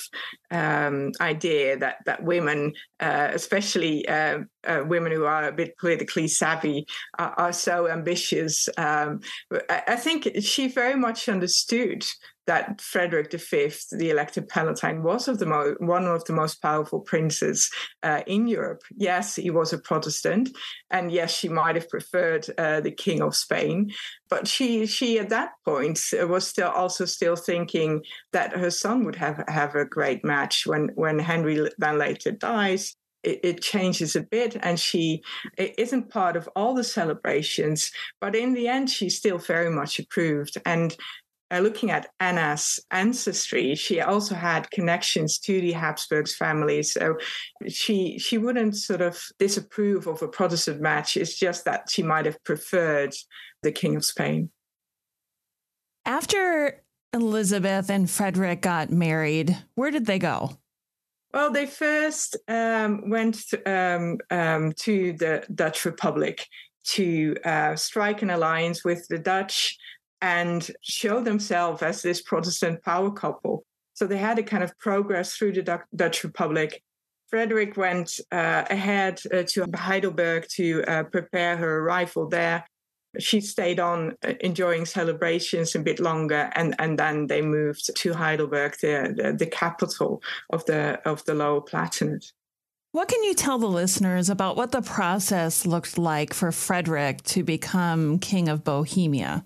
um, 0.50 1.12
idea 1.20 1.76
that 1.78 1.96
that 2.06 2.23
women, 2.23 2.75
uh, 3.00 3.30
especially 3.32 4.06
uh, 4.08 4.40
uh 4.66 4.82
women 4.87 5.12
who 5.12 5.25
are 5.25 5.49
a 5.49 5.52
bit 5.52 5.76
politically 5.78 6.28
savvy, 6.28 6.87
are, 7.18 7.35
are 7.38 7.52
so 7.52 7.88
ambitious. 7.88 8.68
Um, 8.76 9.20
I, 9.68 9.96
think 9.96 10.28
she 10.40 10.68
very 10.68 10.96
much 10.96 11.28
understood 11.28 12.04
that 12.46 12.80
Frederick 12.80 13.32
V, 13.32 13.73
the 13.90 14.11
Elector 14.11 14.42
Palatine, 14.42 15.02
was 15.02 15.28
of 15.28 15.38
the 15.38 15.46
mo- 15.46 15.75
one 15.78 16.06
of 16.06 16.25
the 16.25 16.32
most 16.32 16.62
powerful 16.62 17.00
princes 17.00 17.70
uh, 18.02 18.23
in 18.26 18.46
Europe. 18.46 18.82
Yes, 18.96 19.35
he 19.37 19.50
was 19.50 19.73
a 19.73 19.78
Protestant, 19.78 20.50
and 20.90 21.11
yes, 21.11 21.37
she 21.37 21.49
might 21.49 21.75
have 21.75 21.88
preferred 21.88 22.46
uh, 22.56 22.80
the 22.80 22.92
King 22.92 23.20
of 23.20 23.35
Spain, 23.35 23.92
but 24.28 24.46
she 24.46 24.87
she 24.87 25.18
at 25.18 25.30
that 25.30 25.52
point 25.64 25.99
uh, 26.20 26.26
was 26.26 26.46
still 26.46 26.70
also 26.70 27.04
still 27.06 27.36
thinking 27.36 28.02
that 28.32 28.56
her 28.56 28.70
son 28.70 29.04
would 29.04 29.16
have 29.16 29.44
have 29.48 29.75
a 29.75 29.84
great 29.84 30.25
match 30.25 30.66
when 30.66 30.90
when 30.94 31.18
Henry 31.18 31.68
then 31.78 31.98
later 31.98 32.32
dies. 32.32 32.96
It, 33.22 33.60
changes 33.60 34.14
a 34.14 34.20
bit, 34.20 34.56
and 34.62 34.78
she 34.78 35.20
isn't 35.58 36.10
part 36.10 36.36
of 36.36 36.48
all 36.54 36.75
the 36.75 36.84
celebrations. 36.84 37.90
But 38.20 38.36
in 38.36 38.54
the 38.54 38.68
end, 38.68 38.88
she's 38.88 39.16
still 39.16 39.38
very 39.38 39.68
much 39.68 39.98
approved. 39.98 40.56
And 40.64 40.96
uh, 41.50 41.60
looking 41.60 41.90
at 41.90 42.08
Anna's 42.18 42.80
ancestry, 42.90 43.75
she 43.75 44.00
also 44.00 44.34
had 44.34 44.70
connections 44.70 45.38
to 45.38 45.60
the 45.60 45.72
Habsburgs 45.72 46.34
family. 46.34 46.82
So 46.82 47.16
she 47.68 48.18
she 48.18 48.38
wouldn't 48.38 48.76
sort 48.76 49.00
of 49.00 49.22
disapprove 49.38 50.06
of 50.06 50.22
a 50.22 50.28
Protestant 50.28 50.80
match. 50.80 51.16
It's 51.16 51.38
just 51.38 51.64
that 51.64 51.88
she 51.90 52.02
might 52.02 52.26
have 52.26 52.42
preferred 52.42 53.14
the 53.62 53.72
King 53.72 53.96
of 53.96 54.04
Spain. 54.04 54.50
After 56.04 56.82
Elizabeth 57.23 57.90
and 57.90 58.08
Frederick 58.08 58.61
got 58.61 58.90
married, 58.90 59.56
where 59.75 59.90
did 59.90 60.06
they 60.06 60.18
go? 60.18 60.58
Well, 61.32 61.50
they 61.50 61.66
first 61.66 62.37
um, 62.49 63.11
went 63.11 63.49
to, 63.49 63.70
um, 63.70 64.18
um, 64.30 64.73
to 64.73 65.12
the 65.14 65.44
Dutch 65.54 65.85
Republic 65.85 66.46
to 66.85 67.37
uh, 67.44 67.76
strike 67.76 68.23
an 68.23 68.30
alliance 68.30 68.85
with 68.85 69.06
the 69.08 69.18
Dutch 69.18 69.76
and 70.23 70.70
show 70.82 71.20
themselves 71.20 71.82
as 71.82 72.02
this 72.02 72.23
Protestant 72.23 72.82
power 72.82 73.11
couple. 73.11 73.64
So 73.94 74.06
they 74.06 74.18
had 74.18 74.38
a 74.38 74.42
kind 74.42 74.62
of 74.62 74.78
progress 74.78 75.37
through 75.37 75.52
the 75.52 75.80
Dutch 75.94 76.23
Republic. 76.25 76.82
Frederick 77.28 77.76
went 77.76 78.20
uh, 78.30 78.64
ahead 78.70 79.20
uh, 79.32 79.42
to 79.49 79.66
Heidelberg 79.75 80.46
to 80.52 80.85
uh, 80.85 81.02
prepare 81.04 81.56
her 81.56 81.80
arrival 81.80 82.28
there. 82.28 82.64
She 83.18 83.40
stayed 83.40 83.80
on 83.80 84.16
uh, 84.25 84.35
enjoying 84.40 84.87
celebrations 84.87 85.75
a 85.75 85.80
bit 85.80 86.00
longer, 86.00 86.50
and, 86.54 86.75
and 86.78 86.99
then 86.99 87.26
they 87.26 87.42
moved 87.42 87.94
to 87.96 88.14
Heidelberg, 88.14 88.76
the, 88.80 89.14
the, 89.16 89.32
the 89.32 89.46
capital 89.46 90.23
of 90.50 90.64
the 90.66 91.00
of 91.04 91.25
the 91.25 91.35
Lower 91.35 91.61
Palatinate. 91.61 92.32
What 92.92 93.08
can 93.08 93.23
you 93.25 93.35
tell 93.35 93.58
the 93.58 93.66
listeners 93.66 94.30
about 94.30 94.56
what 94.56 94.73
the 94.73 94.80
process 94.80 95.66
looked 95.66 95.99
like 95.99 96.32
for 96.32 96.50
Frederick 96.50 97.23
to 97.25 97.42
become 97.42 98.18
King 98.18 98.49
of 98.49 98.64
Bohemia? 98.64 99.44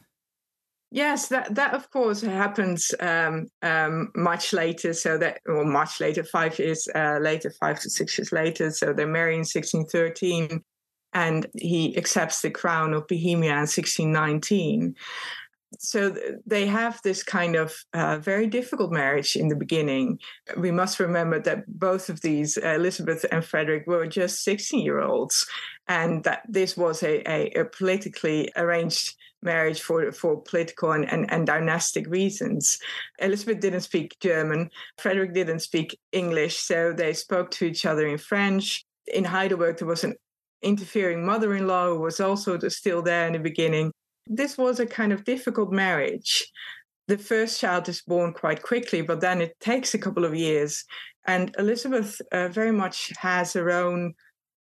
Yes, 0.93 1.29
that 1.29 1.55
that 1.55 1.75
of 1.75 1.89
course 1.91 2.21
happens 2.21 2.93
um, 2.99 3.47
um, 3.63 4.11
much 4.17 4.53
later. 4.53 4.93
So 4.93 5.19
that, 5.19 5.41
or 5.47 5.65
much 5.65 6.01
later, 6.01 6.25
five 6.25 6.59
years 6.59 6.89
uh, 6.95 7.19
later, 7.21 7.53
five 7.61 7.79
to 7.81 7.91
six 7.91 8.19
years 8.19 8.33
later. 8.33 8.73
So 8.73 8.93
they're 8.93 9.07
married 9.07 9.35
in 9.35 9.41
1613, 9.41 10.63
and 11.13 11.47
he 11.55 11.97
accepts 11.97 12.41
the 12.41 12.51
crown 12.51 12.95
of 12.95 13.07
Bohemia 13.09 13.53
in 13.53 13.59
1619. 13.59 14.95
So 15.79 16.15
they 16.47 16.67
have 16.67 17.01
this 17.03 17.23
kind 17.23 17.55
of 17.55 17.73
uh, 17.93 18.19
very 18.19 18.49
difficult 18.49 18.91
marriage 18.91 19.37
in 19.37 19.49
the 19.49 19.57
beginning. 19.57 20.19
We 20.57 20.73
must 20.73 20.99
remember 20.99 21.39
that 21.41 21.65
both 21.69 22.09
of 22.09 22.23
these, 22.23 22.57
Elizabeth 22.57 23.25
and 23.31 23.45
Frederick, 23.45 23.87
were 23.87 24.07
just 24.07 24.43
16 24.43 24.81
year 24.81 25.01
olds, 25.01 25.47
and 25.87 26.25
that 26.25 26.43
this 26.49 26.77
was 26.77 27.03
a, 27.03 27.23
a, 27.31 27.51
a 27.61 27.65
politically 27.65 28.51
arranged 28.57 29.17
marriage 29.43 29.81
for, 29.81 30.11
for 30.13 30.43
political 30.43 30.93
and, 30.93 31.11
and, 31.11 31.31
and 31.33 31.47
dynastic 31.47 32.07
reasons. 32.09 32.79
Elizabeth 33.19 33.61
didn't 33.61 33.81
speak 33.81 34.17
German, 34.21 34.71
Frederick 34.99 35.33
didn't 35.33 35.61
speak 35.61 35.99
English, 36.13 36.59
so 36.59 36.93
they 36.93 37.13
spoke 37.13 37.51
to 37.53 37.65
each 37.65 37.87
other 37.87 38.07
in 38.07 38.19
French. 38.19 38.85
In 39.13 39.25
Heidelberg, 39.25 39.79
there 39.79 39.89
was 39.89 40.05
an 40.05 40.15
interfering 40.63 41.25
mother 41.25 41.55
in 41.55 41.67
law 41.67 41.95
was 41.95 42.21
also 42.21 42.59
still 42.69 43.03
there 43.03 43.27
in 43.27 43.33
the 43.33 43.39
beginning. 43.39 43.93
This 44.27 44.57
was 44.57 44.81
a 44.81 44.87
kind 44.87 45.13
of 45.13 45.25
difficult 45.25 45.73
marriage. 45.73 46.51
The 47.09 47.19
first 47.19 47.61
child 47.61 47.89
is 47.89 48.03
born 48.03 48.33
quite 48.33 48.63
quickly, 48.63 49.03
but 49.03 49.21
then 49.21 49.41
it 49.41 49.59
takes 49.61 49.95
a 49.95 49.99
couple 49.99 50.25
of 50.25 50.35
years. 50.35 50.85
And 51.27 51.55
Elizabeth 51.59 52.21
uh, 52.33 52.49
very 52.49 52.73
much 52.73 53.13
has 53.19 53.53
her 53.55 53.71
own 53.71 54.15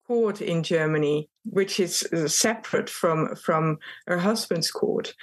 court 0.06 0.42
in 0.42 0.64
Germany, 0.64 1.28
which 1.44 1.78
is 1.78 2.02
uh, 2.12 2.26
separate 2.26 2.90
from 2.90 3.36
from 3.36 3.78
her 4.08 4.18
husband's 4.18 4.70
court. 4.70 5.14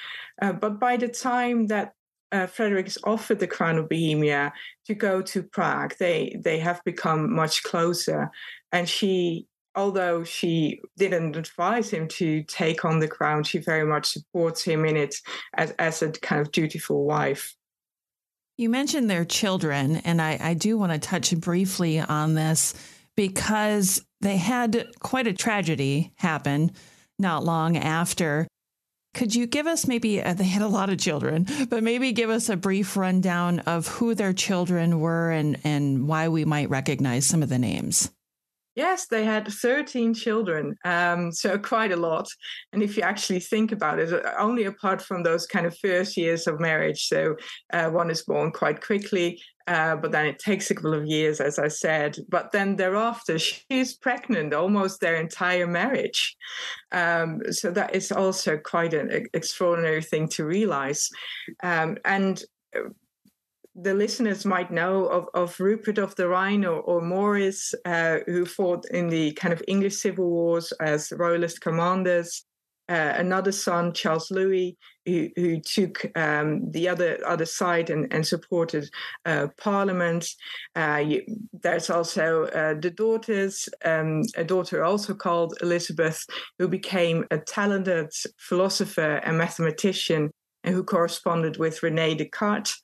Uh, 0.42 0.54
but 0.54 0.80
by 0.80 0.96
the 0.96 1.10
time 1.10 1.68
that 1.68 1.92
uh, 2.32 2.46
Frederick 2.48 2.88
is 2.88 2.98
offered 3.04 3.40
the 3.40 3.48
crown 3.48 3.78
of 3.78 3.90
Bohemia 3.90 4.54
to 4.86 4.94
go 4.94 5.22
to 5.22 5.44
Prague, 5.44 5.96
they 6.00 6.40
they 6.42 6.60
have 6.60 6.82
become 6.86 7.34
much 7.34 7.64
closer, 7.64 8.32
and 8.72 8.88
she. 8.88 9.48
Although 9.78 10.24
she 10.24 10.82
didn't 10.98 11.36
advise 11.36 11.92
him 11.92 12.08
to 12.08 12.42
take 12.44 12.84
on 12.84 12.98
the 13.00 13.08
crown, 13.08 13.44
she 13.44 13.60
very 13.60 13.86
much 13.86 14.08
supports 14.08 14.64
him 14.64 14.86
in 14.86 14.98
it 14.98 15.16
as, 15.54 15.70
as 15.78 16.02
a 16.02 16.12
kind 16.12 16.42
of 16.42 16.52
dutiful 16.52 17.06
wife. 17.06 17.56
You 18.58 18.72
mentioned 18.72 19.08
their 19.08 19.24
children, 19.24 19.98
and 19.98 20.20
I, 20.20 20.40
I 20.42 20.54
do 20.56 20.80
want 20.80 20.94
to 20.94 20.98
touch 20.98 21.38
briefly 21.40 22.00
on 22.00 22.34
this 22.34 22.74
because 23.16 24.04
they 24.20 24.38
had 24.38 24.88
quite 25.00 25.28
a 25.28 25.34
tragedy 25.34 26.12
happen 26.16 26.72
not 27.20 27.46
long 27.46 27.78
after. 27.78 28.48
Could 29.14 29.36
you 29.36 29.46
give 29.46 29.68
us 29.68 29.88
maybe, 29.88 30.24
uh, 30.24 30.34
they 30.34 30.44
had 30.44 30.64
a 30.64 30.68
lot 30.68 30.90
of 30.90 30.98
children, 30.98 31.46
but 31.70 31.84
maybe 31.84 32.14
give 32.14 32.32
us 32.32 32.50
a 32.50 32.58
brief 32.58 32.98
rundown 32.98 33.60
of 33.60 33.88
who 33.88 34.16
their 34.16 34.34
children 34.34 35.00
were 35.00 35.30
and, 35.30 35.60
and 35.64 36.08
why 36.08 36.30
we 36.30 36.46
might 36.46 36.72
recognize 36.72 37.28
some 37.28 37.44
of 37.44 37.50
the 37.50 37.60
names? 37.60 38.10
Yes, 38.78 39.08
they 39.08 39.26
had 39.26 39.48
13 39.48 40.14
children, 40.14 40.78
um, 40.86 41.32
so 41.32 41.58
quite 41.58 41.92
a 41.92 41.96
lot. 41.96 42.30
And 42.72 42.84
if 42.84 42.96
you 42.96 43.02
actually 43.02 43.40
think 43.40 43.72
about 43.72 43.98
it, 43.98 44.14
uh, 44.14 44.34
only 44.38 44.66
apart 44.66 45.02
from 45.02 45.24
those 45.24 45.48
kind 45.48 45.66
of 45.66 45.76
first 45.80 46.16
years 46.16 46.46
of 46.46 46.60
marriage, 46.60 47.08
so 47.08 47.36
uh, 47.74 47.90
one 47.90 48.12
is 48.12 48.22
born 48.22 48.52
quite 48.52 48.80
quickly, 48.80 49.42
uh, 49.66 49.96
but 49.96 50.12
then 50.12 50.28
it 50.28 50.38
takes 50.38 50.70
a 50.70 50.76
couple 50.76 50.94
of 50.94 51.08
years, 51.08 51.42
as 51.42 51.58
I 51.58 51.70
said. 51.70 52.20
But 52.30 52.52
then 52.52 52.76
thereafter, 52.76 53.40
she's 53.40 53.96
pregnant 53.96 54.54
almost 54.54 55.02
their 55.02 55.16
entire 55.16 55.66
marriage. 55.66 56.38
Um, 56.92 57.42
so 57.50 57.72
that 57.72 57.96
is 57.96 58.12
also 58.12 58.58
quite 58.58 58.94
an 58.94 59.26
extraordinary 59.34 60.04
thing 60.04 60.28
to 60.30 60.46
realize. 60.46 61.10
Um, 61.64 61.98
and 62.06 62.44
uh, 62.76 62.90
the 63.80 63.94
listeners 63.94 64.44
might 64.44 64.72
know 64.72 65.06
of, 65.06 65.28
of 65.36 65.60
Rupert 65.60 66.00
of 66.00 66.16
the 66.16 66.28
Rhine 66.28 66.66
or, 66.66 66.82
or 66.82 67.00
Maurice, 67.00 67.76
uh, 67.86 68.18
who 68.26 68.46
fought 68.46 68.86
in 68.90 69.08
the 69.08 69.34
kind 69.34 69.54
of 69.54 69.64
English 69.68 69.98
civil 69.98 70.30
wars 70.30 70.72
as 70.82 71.14
royalist 71.16 71.62
commanders. 71.62 72.44
Uh, 72.90 73.14
another 73.18 73.52
son, 73.52 73.94
Charles 73.94 74.32
Louis, 74.32 74.78
who, 75.06 75.28
who 75.36 75.60
took 75.60 76.10
um, 76.18 76.72
the 76.72 76.88
other 76.88 77.20
other 77.28 77.46
side 77.46 77.90
and, 77.90 78.12
and 78.14 78.26
supported 78.26 78.90
uh, 79.26 79.48
Parliament. 79.60 80.26
Uh, 80.74 81.04
you, 81.06 81.22
there's 81.52 81.90
also 81.90 82.46
uh, 82.46 82.76
the 82.80 82.90
daughters, 82.90 83.68
um, 83.84 84.22
a 84.38 84.44
daughter 84.46 84.86
also 84.86 85.14
called 85.14 85.58
Elizabeth, 85.62 86.26
who 86.60 86.70
became 86.70 87.26
a 87.30 87.38
talented 87.38 88.10
philosopher 88.38 89.18
and 89.18 89.38
mathematician 89.38 90.32
and 90.64 90.76
who 90.76 90.84
corresponded 90.84 91.58
with 91.58 91.82
Rene 91.82 92.16
Descartes. 92.16 92.82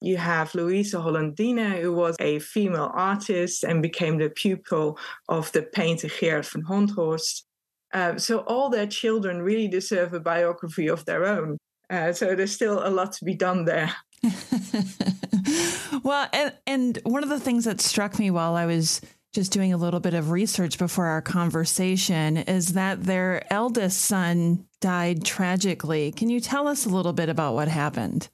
You 0.00 0.18
have 0.18 0.54
Louisa 0.54 0.98
Hollandina, 0.98 1.80
who 1.80 1.92
was 1.92 2.16
a 2.20 2.38
female 2.38 2.90
artist 2.94 3.64
and 3.64 3.82
became 3.82 4.18
the 4.18 4.30
pupil 4.30 4.98
of 5.28 5.50
the 5.52 5.62
painter 5.62 6.08
Gerard 6.08 6.46
van 6.46 6.62
Honthorst. 6.62 7.44
Uh, 7.92 8.18
so 8.18 8.40
all 8.40 8.68
their 8.68 8.86
children 8.86 9.40
really 9.40 9.68
deserve 9.68 10.12
a 10.12 10.20
biography 10.20 10.88
of 10.88 11.04
their 11.06 11.24
own. 11.24 11.56
Uh, 11.88 12.12
so 12.12 12.34
there's 12.34 12.52
still 12.52 12.86
a 12.86 12.90
lot 12.90 13.12
to 13.12 13.24
be 13.24 13.34
done 13.34 13.64
there. 13.64 13.94
well, 16.02 16.28
and, 16.32 16.52
and 16.66 16.98
one 17.04 17.22
of 17.22 17.28
the 17.28 17.40
things 17.40 17.64
that 17.64 17.80
struck 17.80 18.18
me 18.18 18.30
while 18.30 18.54
I 18.54 18.66
was 18.66 19.00
just 19.32 19.52
doing 19.52 19.72
a 19.72 19.76
little 19.76 20.00
bit 20.00 20.14
of 20.14 20.30
research 20.30 20.78
before 20.78 21.06
our 21.06 21.22
conversation 21.22 22.38
is 22.38 22.72
that 22.72 23.04
their 23.04 23.50
eldest 23.52 24.00
son 24.00 24.66
died 24.80 25.24
tragically. 25.24 26.10
Can 26.12 26.28
you 26.28 26.40
tell 26.40 26.66
us 26.66 26.86
a 26.86 26.88
little 26.88 27.12
bit 27.12 27.28
about 27.28 27.54
what 27.54 27.68
happened? 27.68 28.28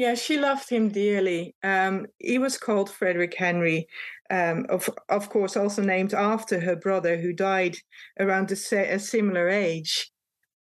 Yeah, 0.00 0.14
she 0.14 0.38
loved 0.38 0.70
him 0.70 0.88
dearly. 0.88 1.54
Um, 1.62 2.06
he 2.18 2.38
was 2.38 2.56
called 2.56 2.88
Frederick 2.88 3.34
Henry, 3.36 3.86
um, 4.30 4.64
of 4.70 4.88
of 5.10 5.28
course, 5.28 5.58
also 5.58 5.82
named 5.82 6.14
after 6.14 6.58
her 6.58 6.74
brother, 6.74 7.18
who 7.18 7.34
died 7.34 7.76
around 8.18 8.50
a, 8.50 8.94
a 8.94 8.98
similar 8.98 9.50
age. 9.50 10.10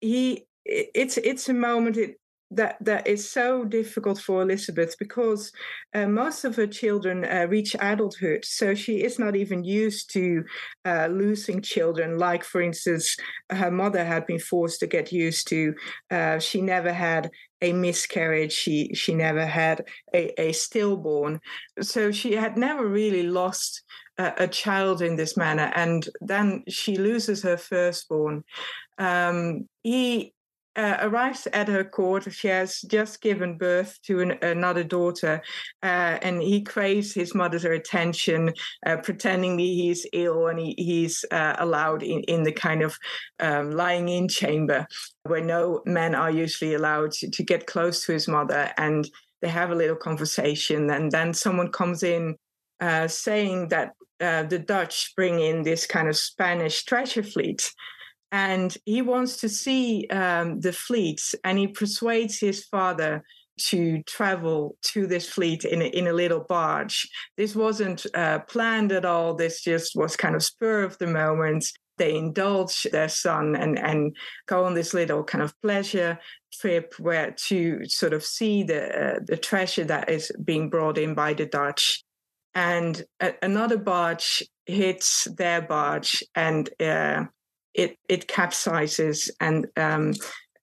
He, 0.00 0.46
it's 0.64 1.18
it's 1.18 1.50
a 1.50 1.52
moment. 1.52 1.98
It, 1.98 2.18
that 2.50 2.76
that 2.80 3.06
is 3.06 3.28
so 3.28 3.64
difficult 3.64 4.18
for 4.20 4.42
Elizabeth 4.42 4.96
because 4.98 5.52
uh, 5.94 6.06
most 6.06 6.44
of 6.44 6.54
her 6.56 6.66
children 6.66 7.24
uh, 7.24 7.46
reach 7.48 7.74
adulthood, 7.80 8.44
so 8.44 8.74
she 8.74 9.02
is 9.02 9.18
not 9.18 9.34
even 9.34 9.64
used 9.64 10.12
to 10.12 10.44
uh, 10.84 11.08
losing 11.10 11.60
children. 11.60 12.18
Like, 12.18 12.44
for 12.44 12.60
instance, 12.60 13.16
her 13.50 13.70
mother 13.70 14.04
had 14.04 14.26
been 14.26 14.38
forced 14.38 14.80
to 14.80 14.86
get 14.86 15.12
used 15.12 15.48
to. 15.48 15.74
Uh, 16.10 16.38
she 16.38 16.60
never 16.60 16.92
had 16.92 17.30
a 17.62 17.72
miscarriage. 17.72 18.52
She 18.52 18.94
she 18.94 19.14
never 19.14 19.44
had 19.44 19.84
a, 20.14 20.40
a 20.40 20.52
stillborn, 20.52 21.40
so 21.80 22.12
she 22.12 22.34
had 22.34 22.56
never 22.56 22.86
really 22.86 23.24
lost 23.24 23.82
a 24.18 24.48
child 24.48 25.02
in 25.02 25.16
this 25.16 25.36
manner. 25.36 25.70
And 25.74 26.08
then 26.22 26.64
she 26.68 26.96
loses 26.96 27.42
her 27.42 27.58
firstborn. 27.58 28.44
Um, 28.98 29.68
he 29.82 30.32
uh, 30.76 30.98
arrives 31.00 31.46
at 31.52 31.68
her 31.68 31.84
court. 31.84 32.32
She 32.32 32.48
has 32.48 32.80
just 32.82 33.20
given 33.20 33.56
birth 33.56 33.98
to 34.02 34.20
an, 34.20 34.32
another 34.42 34.84
daughter, 34.84 35.42
uh, 35.82 36.18
and 36.22 36.42
he 36.42 36.62
craves 36.62 37.14
his 37.14 37.34
mother's 37.34 37.64
attention, 37.64 38.52
uh, 38.84 38.98
pretending 38.98 39.58
he's 39.58 40.06
ill, 40.12 40.48
and 40.48 40.58
he, 40.58 40.74
he's 40.76 41.24
uh, 41.30 41.56
allowed 41.58 42.02
in, 42.02 42.20
in 42.24 42.42
the 42.42 42.52
kind 42.52 42.82
of 42.82 42.96
um, 43.40 43.70
lying 43.72 44.08
in 44.08 44.28
chamber 44.28 44.86
where 45.24 45.42
no 45.42 45.82
men 45.86 46.14
are 46.14 46.30
usually 46.30 46.74
allowed 46.74 47.12
to, 47.12 47.30
to 47.30 47.42
get 47.42 47.66
close 47.66 48.04
to 48.04 48.12
his 48.12 48.28
mother. 48.28 48.70
And 48.76 49.08
they 49.42 49.48
have 49.48 49.70
a 49.70 49.74
little 49.74 49.96
conversation, 49.96 50.90
and 50.90 51.10
then 51.10 51.34
someone 51.34 51.72
comes 51.72 52.02
in 52.02 52.36
uh, 52.80 53.08
saying 53.08 53.68
that 53.68 53.92
uh, 54.20 54.42
the 54.44 54.58
Dutch 54.58 55.12
bring 55.14 55.40
in 55.40 55.62
this 55.62 55.86
kind 55.86 56.08
of 56.08 56.16
Spanish 56.16 56.84
treasure 56.84 57.22
fleet 57.22 57.72
and 58.32 58.76
he 58.84 59.02
wants 59.02 59.36
to 59.38 59.48
see 59.48 60.06
um, 60.08 60.60
the 60.60 60.72
fleet 60.72 61.34
and 61.44 61.58
he 61.58 61.68
persuades 61.68 62.38
his 62.38 62.64
father 62.64 63.22
to 63.58 64.02
travel 64.02 64.76
to 64.82 65.06
this 65.06 65.28
fleet 65.28 65.64
in 65.64 65.80
a, 65.80 65.86
in 65.86 66.06
a 66.06 66.12
little 66.12 66.40
barge. 66.40 67.08
This 67.36 67.54
wasn't 67.54 68.06
uh, 68.14 68.40
planned 68.40 68.92
at 68.92 69.04
all. 69.04 69.34
This 69.34 69.62
just 69.62 69.96
was 69.96 70.16
kind 70.16 70.34
of 70.34 70.42
spur 70.42 70.82
of 70.82 70.98
the 70.98 71.06
moment. 71.06 71.66
They 71.98 72.14
indulge 72.14 72.82
their 72.92 73.08
son 73.08 73.56
and 73.56 73.78
and 73.78 74.14
go 74.46 74.64
on 74.64 74.74
this 74.74 74.92
little 74.92 75.24
kind 75.24 75.42
of 75.42 75.58
pleasure 75.62 76.18
trip 76.52 76.92
where 76.98 77.30
to 77.48 77.86
sort 77.86 78.12
of 78.12 78.22
see 78.22 78.62
the 78.64 79.14
uh, 79.14 79.18
the 79.26 79.38
treasure 79.38 79.84
that 79.84 80.10
is 80.10 80.30
being 80.44 80.68
brought 80.68 80.98
in 80.98 81.14
by 81.14 81.32
the 81.32 81.46
Dutch. 81.46 82.04
And 82.54 83.02
another 83.42 83.78
barge 83.78 84.42
hits 84.66 85.24
their 85.36 85.62
barge 85.62 86.22
and 86.34 86.68
uh, 86.80 87.24
it 87.76 87.98
it 88.08 88.26
capsizes 88.26 89.30
and 89.40 89.66
um, 89.76 90.14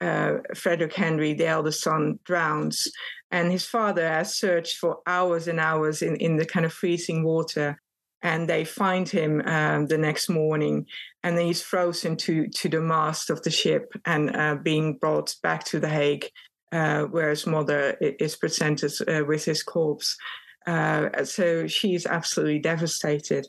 uh, 0.02 0.39
Frederick 0.56 0.93
Henry, 0.93 1.34
the 1.34 1.47
eldest 1.47 1.82
son, 1.82 2.19
drowns. 2.26 2.88
And 3.32 3.52
his 3.52 3.65
father 3.65 4.08
has 4.08 4.38
searched 4.38 4.78
for 4.78 4.99
hours 5.08 5.47
and 5.47 5.60
hours 5.60 6.02
in, 6.02 6.17
in 6.17 6.36
the 6.36 6.45
kind 6.45 6.65
of 6.65 6.73
freezing 6.73 7.23
water. 7.23 7.80
And 8.21 8.47
they 8.47 8.63
find 8.63 9.08
him 9.10 9.41
um, 9.45 9.88
the 9.88 9.97
next 9.97 10.30
morning, 10.30 10.86
and 11.23 11.38
he's 11.38 11.62
frozen 11.62 12.15
to, 12.17 12.47
to 12.47 12.69
the 12.69 12.80
mast 12.80 13.30
of 13.30 13.41
the 13.43 13.52
ship 13.52 13.91
and 14.06 14.34
uh, 14.36 14.56
being 14.56 14.97
brought 14.97 15.36
back 15.43 15.65
to 15.65 15.80
The 15.80 15.89
Hague 15.89 16.30
uh, 16.73 17.04
where 17.04 17.30
his 17.30 17.45
mother 17.45 17.95
is 18.02 18.36
presented 18.36 18.91
uh, 19.08 19.23
with 19.26 19.45
his 19.45 19.62
corpse. 19.62 20.17
Uh, 20.65 21.23
so 21.23 21.67
she's 21.67 22.06
absolutely 22.06 22.60
devastated. 22.60 23.45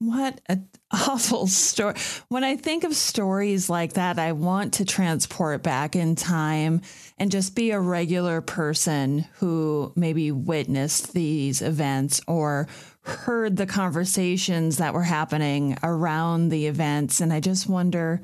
What 0.00 0.40
an 0.46 0.66
awful 0.90 1.46
story. 1.46 1.94
When 2.28 2.42
I 2.42 2.56
think 2.56 2.84
of 2.84 2.96
stories 2.96 3.68
like 3.68 3.92
that, 3.92 4.18
I 4.18 4.32
want 4.32 4.74
to 4.74 4.86
transport 4.86 5.62
back 5.62 5.94
in 5.94 6.16
time 6.16 6.80
and 7.18 7.30
just 7.30 7.54
be 7.54 7.70
a 7.70 7.78
regular 7.78 8.40
person 8.40 9.26
who 9.34 9.92
maybe 9.96 10.32
witnessed 10.32 11.12
these 11.12 11.60
events 11.60 12.22
or 12.26 12.66
heard 13.02 13.58
the 13.58 13.66
conversations 13.66 14.78
that 14.78 14.94
were 14.94 15.02
happening 15.02 15.76
around 15.82 16.48
the 16.48 16.66
events. 16.66 17.20
And 17.20 17.30
I 17.30 17.40
just 17.40 17.68
wonder 17.68 18.22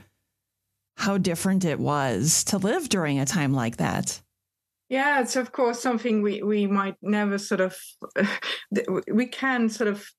how 0.97 1.19
different 1.19 1.67
it 1.67 1.79
was 1.79 2.43
to 2.45 2.57
live 2.57 2.89
during 2.89 3.21
a 3.21 3.27
time 3.27 3.53
like 3.53 3.77
that. 3.77 4.23
Yeah, 4.89 5.21
it's 5.21 5.37
of 5.37 5.53
course 5.53 5.81
something 5.81 6.23
we, 6.23 6.43
we 6.43 6.67
might 6.67 6.97
never 7.03 7.37
sort 7.37 7.61
of, 7.61 7.77
we 9.13 9.27
can 9.27 9.69
sort 9.69 9.89
of 9.89 10.11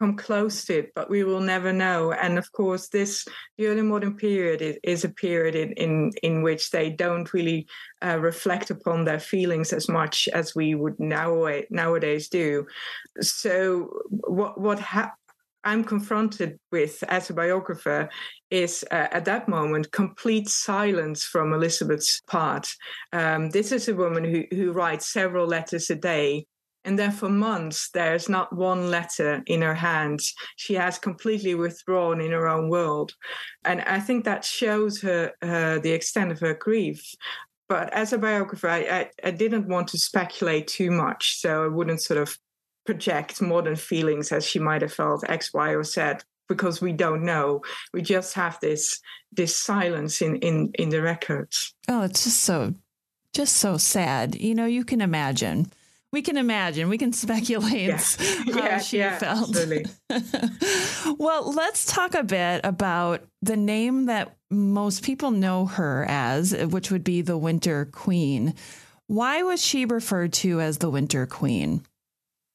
come 0.00 0.16
close 0.16 0.64
to 0.64 0.78
it, 0.78 0.92
but 0.94 1.08
we 1.08 1.24
will 1.24 1.40
never 1.40 1.72
know. 1.72 2.12
And 2.12 2.38
of 2.38 2.50
course, 2.52 2.88
this 2.88 3.24
the 3.58 3.66
early 3.66 3.82
modern 3.82 4.16
period 4.16 4.60
is, 4.62 4.76
is 4.82 5.04
a 5.04 5.08
period 5.08 5.54
in, 5.54 5.72
in, 5.72 6.12
in 6.22 6.42
which 6.42 6.70
they 6.70 6.90
don't 6.90 7.32
really 7.32 7.66
uh, 8.04 8.18
reflect 8.18 8.70
upon 8.70 9.04
their 9.04 9.20
feelings 9.20 9.72
as 9.72 9.88
much 9.88 10.28
as 10.28 10.54
we 10.54 10.74
would 10.74 10.98
now 10.98 11.48
nowadays 11.70 12.28
do. 12.28 12.66
So 13.20 13.90
what 14.08 14.60
what 14.60 14.80
ha- 14.80 15.14
I'm 15.64 15.82
confronted 15.82 16.58
with 16.70 17.02
as 17.08 17.30
a 17.30 17.34
biographer 17.34 18.10
is 18.50 18.84
uh, 18.90 19.08
at 19.10 19.24
that 19.24 19.48
moment 19.48 19.92
complete 19.92 20.48
silence 20.48 21.24
from 21.24 21.52
Elizabeth's 21.52 22.20
part. 22.26 22.68
Um, 23.12 23.50
this 23.50 23.72
is 23.72 23.88
a 23.88 23.94
woman 23.94 24.24
who, 24.24 24.44
who 24.54 24.72
writes 24.72 25.12
several 25.12 25.46
letters 25.46 25.88
a 25.90 25.96
day 25.96 26.46
and 26.84 26.98
then 26.98 27.12
for 27.12 27.28
months, 27.28 27.90
there's 27.90 28.28
not 28.28 28.54
one 28.54 28.90
letter 28.90 29.42
in 29.46 29.62
her 29.62 29.74
hands. 29.74 30.34
She 30.56 30.74
has 30.74 30.98
completely 30.98 31.54
withdrawn 31.54 32.20
in 32.20 32.32
her 32.32 32.46
own 32.46 32.68
world. 32.68 33.12
And 33.64 33.80
I 33.82 34.00
think 34.00 34.24
that 34.24 34.44
shows 34.44 35.00
her 35.00 35.32
uh, 35.40 35.78
the 35.78 35.92
extent 35.92 36.30
of 36.30 36.40
her 36.40 36.54
grief. 36.54 37.14
But 37.68 37.92
as 37.94 38.12
a 38.12 38.18
biographer, 38.18 38.68
I, 38.68 38.78
I, 38.78 39.10
I 39.24 39.30
didn't 39.30 39.68
want 39.68 39.88
to 39.88 39.98
speculate 39.98 40.66
too 40.66 40.90
much. 40.90 41.40
So 41.40 41.64
I 41.64 41.68
wouldn't 41.68 42.02
sort 42.02 42.20
of 42.20 42.36
project 42.84 43.40
modern 43.40 43.76
feelings 43.76 44.30
as 44.30 44.46
she 44.46 44.58
might 44.58 44.82
have 44.82 44.92
felt 44.92 45.28
X, 45.28 45.54
Y, 45.54 45.70
or 45.70 45.84
Z 45.84 46.02
because 46.48 46.82
we 46.82 46.92
don't 46.92 47.24
know. 47.24 47.62
We 47.94 48.02
just 48.02 48.34
have 48.34 48.58
this 48.60 49.00
this 49.32 49.56
silence 49.56 50.20
in 50.20 50.36
in 50.36 50.70
in 50.74 50.90
the 50.90 51.00
records. 51.00 51.74
Oh, 51.88 52.02
it's 52.02 52.24
just 52.24 52.42
so 52.42 52.74
just 53.32 53.56
so 53.56 53.78
sad. 53.78 54.34
You 54.34 54.54
know, 54.54 54.66
you 54.66 54.84
can 54.84 55.00
imagine 55.00 55.72
we 56.14 56.22
can 56.22 56.36
imagine, 56.36 56.88
we 56.88 56.96
can 56.96 57.12
speculate 57.24 57.88
yeah. 57.88 57.96
how 57.96 58.64
yeah, 58.64 58.78
she 58.78 58.98
yeah, 58.98 59.18
felt. 59.18 59.54
well, 61.18 61.52
let's 61.52 61.84
talk 61.86 62.14
a 62.14 62.22
bit 62.22 62.60
about 62.62 63.24
the 63.42 63.56
name 63.56 64.06
that 64.06 64.36
most 64.48 65.02
people 65.02 65.32
know 65.32 65.66
her 65.66 66.06
as, 66.08 66.54
which 66.66 66.92
would 66.92 67.02
be 67.02 67.20
the 67.20 67.36
Winter 67.36 67.86
Queen. 67.86 68.54
Why 69.08 69.42
was 69.42 69.62
she 69.62 69.84
referred 69.84 70.32
to 70.34 70.60
as 70.60 70.78
the 70.78 70.88
Winter 70.88 71.26
Queen? 71.26 71.82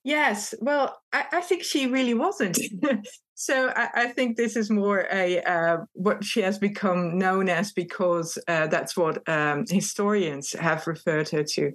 Yes, 0.05 0.55
well, 0.61 0.97
I, 1.11 1.25
I 1.33 1.41
think 1.41 1.63
she 1.63 1.85
really 1.85 2.13
wasn't. 2.13 2.57
So 3.41 3.71
I, 3.73 3.89
I, 3.93 4.07
think 4.07 4.35
this 4.35 4.57
is 4.57 4.69
more 4.69 5.07
a 5.09 5.41
uh, 5.43 5.77
what 5.93 6.25
she 6.25 6.41
has 6.41 6.59
become 6.59 7.17
known 7.17 7.47
as 7.47 7.71
because 7.71 8.37
uh, 8.49 8.67
that's 8.67 8.97
what 8.97 9.27
um, 9.29 9.63
historians 9.65 10.51
have 10.59 10.85
referred 10.87 11.29
her 11.29 11.45
to. 11.45 11.71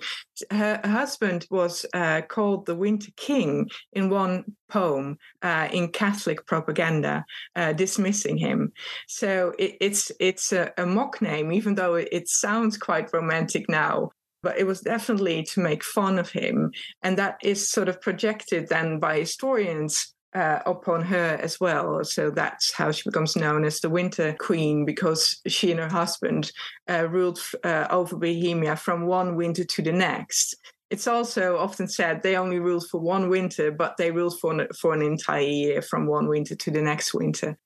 Her 0.50 0.78
husband 0.84 1.46
was 1.50 1.86
uh, 1.94 2.20
called 2.28 2.66
the 2.66 2.74
Winter 2.74 3.12
King 3.16 3.70
in 3.94 4.10
one 4.10 4.44
poem 4.68 5.16
uh, 5.40 5.68
in 5.72 5.88
Catholic 5.88 6.46
propaganda, 6.46 7.24
uh, 7.56 7.72
dismissing 7.72 8.36
him. 8.36 8.70
So 9.08 9.54
it, 9.58 9.78
it's 9.80 10.12
it's 10.20 10.52
a, 10.52 10.70
a 10.76 10.84
mock 10.84 11.22
name, 11.22 11.50
even 11.50 11.76
though 11.76 11.94
it, 11.94 12.08
it 12.12 12.28
sounds 12.28 12.76
quite 12.76 13.10
romantic 13.14 13.70
now 13.70 14.10
but 14.42 14.58
it 14.58 14.66
was 14.66 14.82
definitely 14.82 15.42
to 15.42 15.60
make 15.60 15.82
fun 15.82 16.18
of 16.18 16.28
him. 16.28 16.70
And 17.02 17.16
that 17.16 17.38
is 17.42 17.66
sort 17.66 17.88
of 17.88 17.98
projected 18.02 18.68
then 18.68 19.00
by 19.00 19.18
historians 19.18 20.13
uh, 20.34 20.60
upon 20.66 21.02
her 21.02 21.38
as 21.40 21.60
well. 21.60 22.04
So 22.04 22.30
that's 22.30 22.72
how 22.72 22.90
she 22.90 23.08
becomes 23.08 23.36
known 23.36 23.64
as 23.64 23.80
the 23.80 23.90
Winter 23.90 24.34
Queen 24.38 24.84
because 24.84 25.40
she 25.46 25.70
and 25.70 25.80
her 25.80 25.88
husband 25.88 26.50
uh, 26.90 27.06
ruled 27.08 27.40
uh, 27.62 27.86
over 27.90 28.16
Bohemia 28.16 28.76
from 28.76 29.06
one 29.06 29.36
winter 29.36 29.64
to 29.64 29.82
the 29.82 29.92
next. 29.92 30.56
It's 30.90 31.06
also 31.06 31.56
often 31.56 31.88
said 31.88 32.22
they 32.22 32.36
only 32.36 32.58
ruled 32.58 32.86
for 32.88 33.00
one 33.00 33.28
winter, 33.28 33.70
but 33.70 33.96
they 33.96 34.10
ruled 34.10 34.38
for 34.38 34.52
an, 34.52 34.68
for 34.78 34.92
an 34.92 35.02
entire 35.02 35.40
year 35.40 35.82
from 35.82 36.06
one 36.06 36.28
winter 36.28 36.54
to 36.54 36.70
the 36.70 36.82
next 36.82 37.14
winter. 37.14 37.56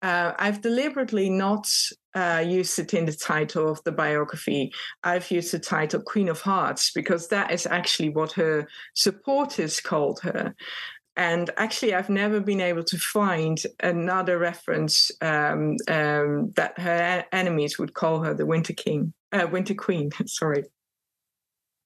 Uh, 0.00 0.32
I've 0.38 0.60
deliberately 0.60 1.28
not 1.28 1.68
uh, 2.14 2.44
used 2.46 2.78
it 2.78 2.94
in 2.94 3.04
the 3.04 3.12
title 3.12 3.68
of 3.68 3.82
the 3.84 3.92
biography. 3.92 4.72
I've 5.02 5.30
used 5.30 5.52
the 5.52 5.58
title 5.58 6.00
Queen 6.00 6.28
of 6.28 6.40
Hearts 6.40 6.92
because 6.92 7.28
that 7.28 7.50
is 7.50 7.66
actually 7.66 8.10
what 8.10 8.32
her 8.32 8.68
supporters 8.94 9.80
called 9.80 10.20
her. 10.20 10.54
And 11.18 11.50
actually, 11.56 11.94
I've 11.94 12.08
never 12.08 12.38
been 12.38 12.60
able 12.60 12.84
to 12.84 12.96
find 12.96 13.60
another 13.80 14.38
reference 14.38 15.10
um, 15.20 15.76
um, 15.88 16.52
that 16.54 16.78
her 16.78 17.24
enemies 17.32 17.76
would 17.76 17.92
call 17.92 18.22
her 18.22 18.34
the 18.34 18.46
Winter 18.46 18.72
King, 18.72 19.12
uh, 19.32 19.48
Winter 19.50 19.74
Queen. 19.74 20.10
Sorry. 20.26 20.64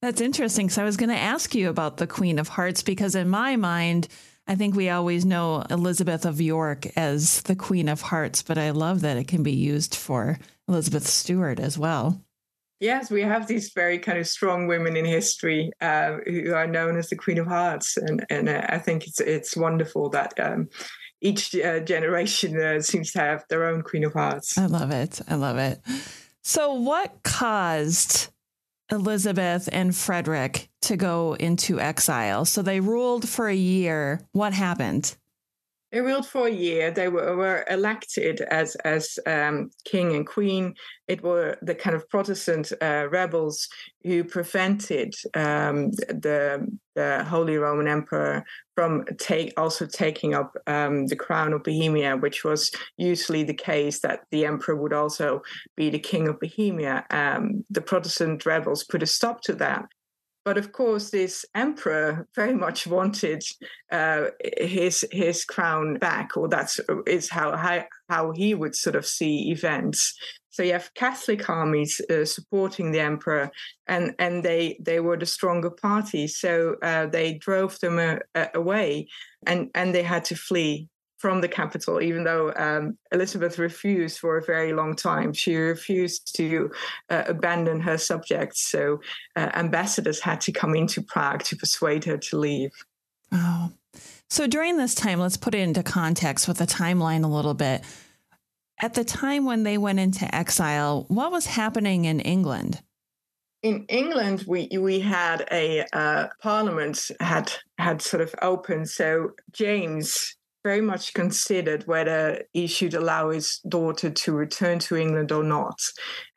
That's 0.03 0.21
interesting. 0.21 0.69
So 0.69 0.83
I 0.83 0.85
was 0.85 0.99
going 0.99 1.09
to 1.09 1.17
ask 1.17 1.55
you 1.55 1.71
about 1.71 1.97
the 1.97 2.07
Queen 2.07 2.39
of 2.39 2.49
Hearts 2.49 2.83
because 2.83 3.15
in 3.15 3.31
my 3.31 3.57
mind, 3.57 4.07
I 4.47 4.55
think 4.55 4.75
we 4.75 4.91
always 4.91 5.25
know 5.25 5.65
Elizabeth 5.71 6.27
of 6.27 6.39
York 6.39 6.87
as 6.95 7.41
the 7.43 7.57
Queen 7.57 7.89
of 7.89 8.03
Hearts, 8.03 8.43
but 8.43 8.59
I 8.59 8.71
love 8.71 9.01
that 9.01 9.17
it 9.17 9.29
can 9.29 9.43
be 9.43 9.53
used 9.53 9.95
for 9.95 10.39
Elizabeth 10.69 11.07
Stuart 11.07 11.59
as 11.59 11.79
well. 11.79 12.21
Yes, 12.83 13.13
we 13.13 13.23
have 13.23 13.47
these 13.47 13.73
very 13.73 13.97
kind 13.97 14.19
of 14.19 14.27
strong 14.27 14.67
women 14.67 14.97
in 14.97 15.05
history 15.05 15.71
uh, 15.81 16.17
who 16.27 16.53
are 16.53 16.67
known 16.67 16.97
as 16.97 17.11
the 17.11 17.15
Queen 17.15 17.39
of 17.39 17.47
Hearts, 17.47 17.97
and 17.97 18.27
and 18.29 18.49
uh, 18.49 18.67
I 18.69 18.79
think 18.79 19.07
it's 19.07 19.21
it's 19.21 19.57
wonderful 19.57 20.09
that 20.11 20.33
um, 20.41 20.69
each 21.21 21.55
uh, 21.55 21.79
generation 21.79 22.61
uh, 22.61 22.81
seems 22.81 23.13
to 23.13 23.21
have 23.21 23.45
their 23.49 23.67
own 23.67 23.83
Queen 23.83 24.03
of 24.03 24.15
Hearts. 24.15 24.59
I 24.59 24.67
love 24.67 24.91
it. 24.91 25.21
I 25.29 25.37
love 25.37 25.59
it. 25.59 25.81
So, 26.43 26.75
what 26.75 27.23
caused 27.23 28.31
Elizabeth 28.91 29.69
and 29.71 29.95
Frederick 29.95 30.69
to 30.81 30.97
go 30.97 31.35
into 31.35 31.79
exile? 31.79 32.45
So 32.45 32.63
they 32.63 32.81
ruled 32.81 33.29
for 33.29 33.47
a 33.47 33.55
year. 33.55 34.27
What 34.33 34.55
happened? 34.55 35.17
They 35.93 36.01
ruled 36.01 36.27
for 36.27 36.47
a 36.47 36.51
year. 36.51 36.91
They 36.91 37.09
were, 37.09 37.37
were 37.37 37.67
elected 37.69 38.41
as 38.41 38.77
as 38.77 39.19
um, 39.27 39.71
king 39.85 40.17
and 40.17 40.27
queen. 40.27 40.75
It 41.07 41.23
were 41.23 41.59
the 41.61 41.75
kind 41.75 41.95
of 41.95 42.09
Protestant 42.09 42.73
uh, 42.81 43.09
rebels 43.11 43.69
who 44.03 44.25
prevented 44.25 45.15
um, 45.35 45.91
the, 45.91 46.67
the 46.95 47.25
Holy 47.25 47.59
Roman 47.59 47.89
Emperor 47.89 48.43
from 48.75 49.05
take 49.19 49.53
also 49.59 49.85
taking 49.85 50.33
up 50.33 50.57
um, 50.67 51.07
the 51.09 51.17
crown 51.17 51.53
of 51.53 51.63
Bohemia, 51.63 52.17
which 52.17 52.43
was 52.43 52.71
usually 52.97 53.45
the 53.45 53.53
case 53.53 54.01
that 54.01 54.21
the 54.31 54.47
emperor 54.47 54.77
would 54.77 54.95
also 54.95 55.43
be 55.77 55.91
the 55.91 55.99
king 55.99 56.27
of 56.27 56.41
Bohemia. 56.41 57.05
Um, 57.11 57.67
the 57.69 57.83
Protestant 57.83 58.47
rebels 58.47 58.83
put 58.85 59.03
a 59.03 59.07
stop 59.07 59.43
to 59.43 59.55
that. 59.57 59.85
But 60.45 60.59
of 60.59 60.73
course, 60.73 61.11
this 61.11 61.45
emperor 61.55 62.27
very 62.35 62.55
much 62.55 62.87
wanted 62.87 63.45
uh, 63.93 64.27
his 64.59 65.07
his 65.13 65.45
crown 65.45 65.99
back, 65.99 66.37
or 66.37 66.49
that's 66.49 66.81
is 67.07 67.31
how, 67.31 67.57
how 67.57 67.85
how 68.09 68.33
he 68.33 68.55
would 68.55 68.75
sort 68.75 68.97
of 68.97 69.07
see 69.07 69.51
events. 69.53 70.15
So 70.51 70.63
you 70.63 70.73
have 70.73 70.93
Catholic 70.95 71.49
armies 71.49 72.01
uh, 72.11 72.25
supporting 72.25 72.91
the 72.91 73.01
emperor, 73.01 73.51
and 73.87 74.15
and 74.19 74.43
they 74.43 74.79
they 74.81 74.99
were 74.99 75.17
the 75.17 75.27
stronger 75.27 75.71
party. 75.71 76.27
So 76.27 76.75
uh, 76.83 77.07
they 77.07 77.35
drove 77.35 77.79
them 77.79 77.99
uh, 78.35 78.47
away, 78.55 79.07
and 79.47 79.71
and 79.75 79.95
they 79.95 80.03
had 80.03 80.25
to 80.27 80.35
flee 80.35 80.89
from 81.23 81.41
the 81.41 81.49
capital, 81.49 82.03
even 82.03 82.25
though 82.25 82.53
um, 82.57 82.99
Elizabeth 83.13 83.57
refused 83.57 84.19
for 84.19 84.39
a 84.39 84.45
very 84.45 84.73
long 84.73 84.97
time. 84.97 85.33
She 85.33 85.55
refused 85.55 86.35
to 86.35 86.69
uh, 87.11 87.23
abandon 87.29 87.81
her 87.81 87.97
subjects. 87.97 88.61
So 88.61 89.01
uh, 89.37 89.51
ambassadors 89.55 90.19
had 90.19 90.41
to 90.41 90.53
come 90.53 90.75
into 90.75 91.01
Prague 91.01 91.45
to 91.45 91.55
persuade 91.55 92.05
her 92.07 92.19
to 92.19 92.39
leave. 92.39 92.73
Oh. 93.31 93.71
So 94.29 94.49
during 94.49 94.79
this 94.79 94.97
time, 94.97 95.21
let's 95.21 95.37
put 95.37 95.55
it 95.55 95.61
into 95.61 95.85
context 95.85 96.49
with 96.49 96.59
the 96.59 96.67
timeline 96.67 97.23
a 97.23 97.29
little 97.29 97.55
bit. 97.55 97.83
At 98.81 98.95
the 98.95 99.05
time 99.05 99.45
when 99.45 99.63
they 99.63 99.79
went 99.79 100.01
into 100.01 100.35
exile, 100.35 101.05
what 101.07 101.31
was 101.31 101.47
happening 101.47 102.05
in 102.05 102.19
England? 102.19 102.83
in 103.63 103.85
England, 103.89 104.45
we 104.49 104.69
we 104.77 104.99
had 104.99 105.47
a 105.53 105.85
uh, 105.93 106.27
parliament 106.41 107.13
had 107.21 107.53
had 107.79 108.03
sort 108.03 108.21
of 108.21 108.35
opened. 108.43 108.89
So 108.91 109.35
James 109.53 110.37
very 110.65 110.81
much 110.81 111.15
considered 111.15 111.87
whether 111.87 112.43
he 112.53 112.67
should 112.67 112.95
allow 112.95 113.31
his 113.31 113.59
daughter 113.69 114.11
to 114.11 114.33
return 114.33 114.79
to 114.79 114.97
England 114.97 115.33
or 115.33 115.43
not. 115.43 115.81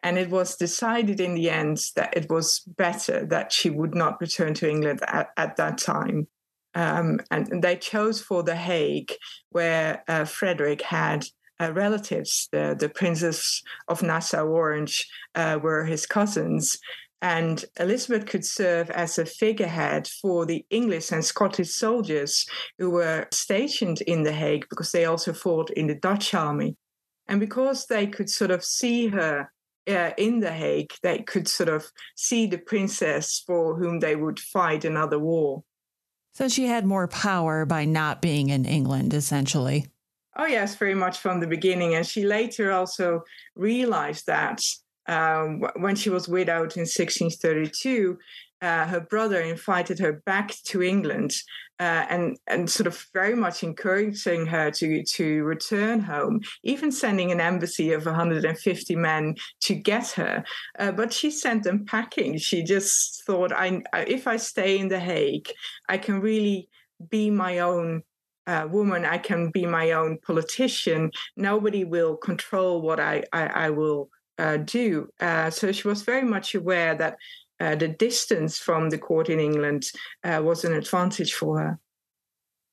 And 0.04 0.18
it 0.18 0.30
was 0.30 0.56
decided 0.56 1.20
in 1.20 1.36
the 1.36 1.50
end 1.50 1.80
that 1.96 2.16
it 2.18 2.30
was 2.30 2.60
better 2.60 3.26
that 3.28 3.52
she 3.52 3.70
would 3.70 3.96
not 3.96 4.20
return 4.20 4.54
to 4.56 4.70
England 4.70 5.02
at, 5.08 5.30
at 5.38 5.56
that 5.58 5.78
time. 5.78 6.28
Um, 6.74 7.20
and 7.32 7.64
they 7.64 7.78
chose 7.78 8.22
for 8.22 8.44
The 8.44 8.56
Hague, 8.56 9.14
where 9.50 10.04
uh, 10.08 10.26
Frederick 10.26 10.82
had 10.82 11.26
uh, 11.62 11.72
relatives. 11.72 12.50
The, 12.52 12.76
the 12.78 12.90
Princess 12.90 13.62
of 13.88 14.04
Nassau 14.04 14.46
Orange 14.46 15.08
uh, 15.36 15.60
were 15.62 15.86
his 15.86 16.06
cousins. 16.06 16.78
And 17.26 17.66
Elizabeth 17.80 18.28
could 18.28 18.46
serve 18.46 18.92
as 18.92 19.18
a 19.18 19.26
figurehead 19.26 20.08
for 20.08 20.46
the 20.46 20.64
English 20.70 21.12
and 21.12 21.26
Scottish 21.26 21.74
soldiers 21.74 22.46
who 22.78 22.92
were 22.92 23.26
stationed 23.32 24.02
in 24.02 24.22
The 24.22 24.32
Hague 24.32 24.68
because 24.70 24.92
they 24.92 25.06
also 25.06 25.34
fought 25.34 25.72
in 25.72 25.88
the 25.88 25.96
Dutch 25.96 26.36
army. 26.36 26.78
And 27.28 27.40
because 27.40 27.88
they 27.88 28.06
could 28.06 28.30
sort 28.30 28.52
of 28.52 28.64
see 28.64 29.08
her 29.08 29.52
uh, 29.88 30.12
in 30.20 30.40
The 30.40 30.52
Hague, 30.52 30.94
they 31.02 31.24
could 31.24 31.48
sort 31.48 31.70
of 31.70 31.92
see 32.16 32.46
the 32.46 32.60
princess 32.60 33.44
for 33.44 33.76
whom 33.76 34.02
they 34.02 34.16
would 34.16 34.40
fight 34.40 34.86
another 34.86 35.18
war. 35.18 35.64
So 36.36 36.48
she 36.48 36.68
had 36.68 36.86
more 36.86 37.08
power 37.08 37.66
by 37.66 37.86
not 37.86 38.22
being 38.22 38.50
in 38.50 38.66
England, 38.66 39.16
essentially. 39.16 39.88
Oh, 40.38 40.46
yes, 40.46 40.76
very 40.76 40.94
much 40.94 41.18
from 41.18 41.40
the 41.40 41.48
beginning. 41.48 41.96
And 41.96 42.06
she 42.06 42.24
later 42.24 42.72
also 42.72 43.24
realized 43.56 44.28
that 44.28 44.62
um, 45.08 45.62
when 45.78 45.96
she 45.96 46.10
was 46.10 46.28
widowed 46.28 46.76
in 46.76 46.82
1632, 46.82 48.18
uh, 48.62 48.86
her 48.88 49.02
brother 49.02 49.42
invited 49.42 50.00
her 50.00 50.24
back 50.26 50.54
to 50.64 50.82
England 50.82 51.32
uh, 51.80 52.06
and 52.10 52.38
and 52.48 52.70
sort 52.70 52.88
of 52.88 53.06
very 53.14 53.36
much 53.36 53.64
encouraging 53.64 54.46
her 54.46 54.72
to 54.72 55.04
to 55.04 55.44
return 55.44 56.00
home, 56.00 56.40
even 56.64 56.92
sending 56.92 57.32
an 57.32 57.42
embassy 57.42 57.92
of 57.92 58.06
150 58.06 58.96
men 58.96 59.36
to 59.62 59.76
get 59.76 60.12
her. 60.12 60.44
Uh, 60.80 60.92
but 60.92 61.12
she 61.12 61.30
sent 61.30 61.64
them 61.64 61.86
packing. 61.86 62.38
She 62.38 62.64
just 62.64 63.24
thought, 63.26 63.52
I 63.52 63.82
if 63.94 64.26
I 64.26 64.38
stay 64.38 64.80
in 64.80 64.88
the 64.88 65.00
Hague, 65.00 65.52
I 65.90 65.98
can 65.98 66.22
really 66.22 66.70
be 67.10 67.30
my 67.30 67.60
own 67.60 68.04
uh, 68.48 68.68
woman. 68.72 69.04
I 69.04 69.18
can 69.18 69.52
be 69.52 69.66
my 69.66 69.92
own 69.92 70.18
politician. 70.26 71.12
Nobody 71.36 71.84
will 71.84 72.16
control 72.16 72.82
what 72.82 73.02
I 73.02 73.24
I, 73.34 73.48
I 73.48 73.70
will 73.70 74.10
uh, 74.38 74.58
do. 74.58 75.10
Uh, 75.20 75.50
so 75.50 75.72
she 75.72 75.88
was 75.88 76.02
very 76.02 76.24
much 76.24 76.56
aware 76.56 76.96
that 76.96 77.18
uh, 77.60 77.76
the 77.76 77.88
distance 77.88 78.58
from 78.58 78.90
the 78.90 78.98
court 78.98 79.30
in 79.30 79.40
England 79.40 79.86
uh, 80.24 80.42
was 80.44 80.66
an 80.66 80.74
advantage 80.74 81.34
for 81.34 81.60
her. 81.60 81.80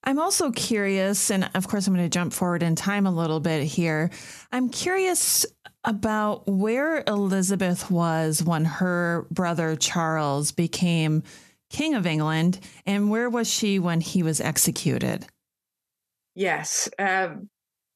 I'm 0.04 0.18
also 0.18 0.50
curious, 0.50 1.30
and 1.30 1.48
of 1.54 1.68
course, 1.68 1.86
I'm 1.86 1.94
going 1.94 2.04
to 2.04 2.10
jump 2.10 2.32
forward 2.32 2.62
in 2.64 2.74
time 2.74 3.06
a 3.06 3.12
little 3.12 3.38
bit 3.38 3.62
here. 3.62 4.10
I'm 4.50 4.68
curious 4.68 5.46
about 5.84 6.46
where 6.48 7.04
Elizabeth 7.06 7.88
was 7.90 8.42
when 8.42 8.64
her 8.64 9.26
brother 9.30 9.76
Charles 9.76 10.50
became 10.50 11.22
King 11.70 11.94
of 11.94 12.04
England, 12.04 12.58
and 12.84 13.10
where 13.10 13.30
was 13.30 13.48
she 13.48 13.78
when 13.78 14.00
he 14.00 14.24
was 14.24 14.40
executed? 14.40 15.26
Yes, 16.34 16.88
um, 16.98 17.48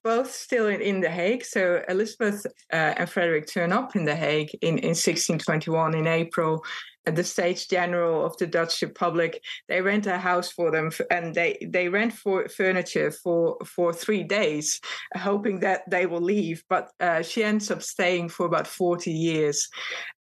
both 0.07 0.33
still 0.33 0.69
in, 0.69 0.81
in 0.81 1.01
The 1.01 1.11
Hague. 1.11 1.45
So 1.45 1.83
Elizabeth 1.89 2.47
uh, 2.73 2.95
and 2.97 3.11
Frederick 3.11 3.49
turn 3.49 3.73
up 3.73 3.97
in 3.97 4.05
The 4.05 4.15
Hague 4.15 4.55
in, 4.63 4.79
in 4.79 4.95
1621 4.95 5.97
in 5.97 6.07
April. 6.07 6.65
At 7.07 7.17
the 7.17 7.25
States 7.25 7.67
General 7.67 8.25
of 8.25 8.37
the 8.37 8.47
Dutch 8.47 8.83
Republic, 8.83 9.43
they 9.69 9.81
rent 9.81 10.07
a 10.07 10.19
house 10.19 10.51
for 10.51 10.73
them, 10.73 10.91
and 11.09 11.33
they 11.33 11.57
they 11.71 11.89
rent 11.89 12.13
for 12.13 12.49
furniture 12.49 13.13
for 13.13 13.59
for 13.65 13.93
three 13.93 14.25
days, 14.25 14.81
hoping 15.15 15.61
that 15.61 15.83
they 15.89 16.07
will 16.07 16.21
leave. 16.21 16.65
But 16.69 16.91
uh, 16.99 17.23
she 17.23 17.45
ends 17.45 17.71
up 17.71 17.83
staying 17.83 18.31
for 18.31 18.45
about 18.47 18.67
forty 18.67 19.13
years, 19.13 19.69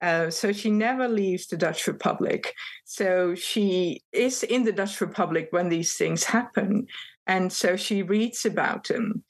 uh, 0.01 0.31
so 0.31 0.53
she 0.53 0.70
never 0.70 1.09
leaves 1.09 1.49
the 1.49 1.57
Dutch 1.57 1.88
Republic. 1.88 2.55
So 2.85 3.35
she 3.35 4.03
is 4.12 4.44
in 4.44 4.62
the 4.62 4.77
Dutch 4.81 5.01
Republic 5.01 5.49
when 5.51 5.68
these 5.68 5.94
things 5.94 6.22
happen, 6.22 6.87
and 7.27 7.53
so 7.53 7.75
she 7.75 8.05
reads 8.05 8.46
about 8.46 8.87
them 8.87 9.25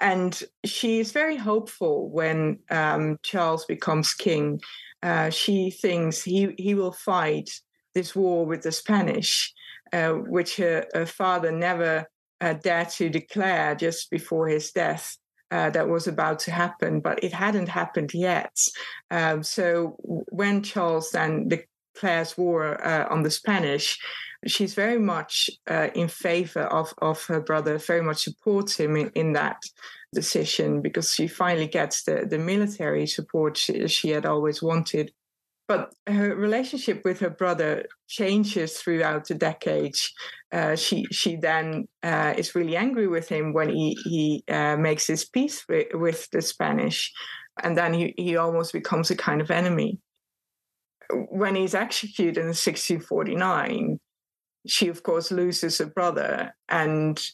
and 0.00 0.42
she 0.64 1.00
is 1.00 1.12
very 1.12 1.36
hopeful 1.36 2.10
when 2.10 2.58
um, 2.70 3.18
Charles 3.22 3.64
becomes 3.64 4.12
king. 4.12 4.60
Uh, 5.02 5.30
she 5.30 5.70
thinks 5.70 6.22
he, 6.22 6.54
he 6.58 6.74
will 6.74 6.92
fight 6.92 7.50
this 7.94 8.14
war 8.14 8.44
with 8.44 8.62
the 8.62 8.72
Spanish, 8.72 9.52
uh, 9.92 10.10
which 10.12 10.56
her, 10.56 10.86
her, 10.92 11.06
father 11.06 11.50
never 11.50 12.06
uh, 12.40 12.54
dared 12.54 12.90
to 12.90 13.08
declare 13.08 13.74
just 13.74 14.10
before 14.10 14.48
his 14.48 14.70
death. 14.72 15.16
Uh, 15.52 15.70
that 15.70 15.88
was 15.88 16.08
about 16.08 16.40
to 16.40 16.50
happen, 16.50 16.98
but 16.98 17.22
it 17.22 17.32
hadn't 17.32 17.68
happened 17.68 18.12
yet. 18.12 18.58
Um, 19.12 19.44
so 19.44 19.96
when 20.02 20.60
Charles 20.64 21.12
then 21.12 21.48
declares 21.96 22.36
war 22.36 22.84
uh, 22.86 23.06
on 23.08 23.22
the 23.22 23.30
Spanish, 23.30 23.98
she's 24.46 24.74
very 24.74 24.98
much 24.98 25.50
uh, 25.70 25.88
in 25.94 26.08
favor 26.08 26.64
of, 26.64 26.92
of 26.98 27.24
her 27.24 27.40
brother, 27.40 27.78
very 27.78 28.02
much 28.02 28.24
supports 28.24 28.78
him 28.78 28.96
in, 28.96 29.10
in 29.14 29.32
that 29.32 29.62
decision 30.14 30.82
because 30.82 31.14
she 31.14 31.26
finally 31.26 31.66
gets 31.66 32.04
the, 32.04 32.26
the 32.28 32.38
military 32.38 33.06
support 33.06 33.56
she, 33.56 33.88
she 33.88 34.10
had 34.10 34.26
always 34.26 34.62
wanted. 34.62 35.12
But 35.68 35.94
her 36.06 36.36
relationship 36.36 37.02
with 37.04 37.18
her 37.20 37.30
brother 37.30 37.86
changes 38.06 38.78
throughout 38.78 39.26
the 39.26 39.34
decades. 39.34 40.12
Uh, 40.52 40.76
she 40.76 41.06
she 41.10 41.34
then 41.34 41.88
uh, 42.04 42.34
is 42.38 42.54
really 42.54 42.76
angry 42.76 43.08
with 43.08 43.28
him 43.28 43.52
when 43.52 43.70
he 43.70 43.98
he 44.04 44.44
uh, 44.46 44.76
makes 44.76 45.08
his 45.08 45.24
peace 45.24 45.64
with, 45.68 45.88
with 45.94 46.30
the 46.30 46.40
Spanish, 46.40 47.12
and 47.64 47.76
then 47.76 47.92
he, 47.94 48.14
he 48.16 48.36
almost 48.36 48.72
becomes 48.72 49.10
a 49.10 49.16
kind 49.16 49.40
of 49.40 49.50
enemy. 49.50 49.98
When 51.10 51.54
he's 51.54 51.74
executed 51.74 52.38
in 52.38 52.46
1649, 52.46 53.98
she 54.66 54.88
of 54.88 55.02
course 55.02 55.30
loses 55.30 55.80
a 55.80 55.86
brother 55.86 56.54
and 56.68 57.24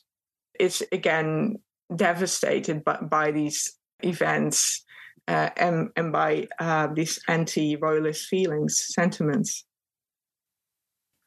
is 0.59 0.85
again 0.93 1.57
devastated 1.95 2.85
by, 2.85 2.97
by 2.97 3.31
these 3.31 3.79
events 4.03 4.85
uh, 5.29 5.51
and, 5.57 5.91
and 5.97 6.13
by 6.13 6.49
uh, 6.59 6.89
these 6.89 7.21
anti-royalist 7.29 8.27
feelings 8.27 8.87
sentiments 8.95 9.65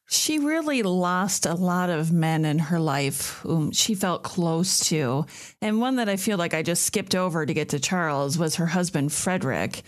she 0.08 0.38
really 0.38 0.84
lost 0.84 1.45
a 1.45 1.55
lot 1.55 1.89
of 1.89 2.12
men 2.12 2.45
in 2.45 2.60
her 2.60 2.79
life 2.79 3.39
whom 3.39 3.71
she 3.71 3.95
felt 3.95 4.23
close 4.23 4.79
to. 4.89 5.25
And 5.62 5.81
one 5.81 5.95
that 5.95 6.10
I 6.10 6.15
feel 6.15 6.38
like 6.38 6.53
I 6.53 6.62
just 6.62 6.84
skipped 6.84 7.15
over 7.15 7.45
to 7.45 7.53
get 7.53 7.69
to 7.69 7.79
Charles 7.79 8.38
was 8.38 8.55
her 8.55 8.67
husband, 8.67 9.12
Frederick. 9.12 9.81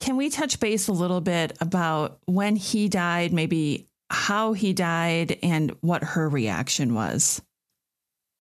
Can 0.00 0.16
we 0.16 0.30
touch 0.30 0.60
base 0.60 0.88
a 0.88 0.92
little 0.92 1.20
bit 1.20 1.56
about 1.60 2.20
when 2.26 2.56
he 2.56 2.88
died, 2.88 3.32
maybe 3.32 3.88
how 4.10 4.52
he 4.52 4.72
died 4.72 5.38
and 5.42 5.74
what 5.80 6.02
her 6.02 6.28
reaction 6.28 6.94
was. 6.94 7.42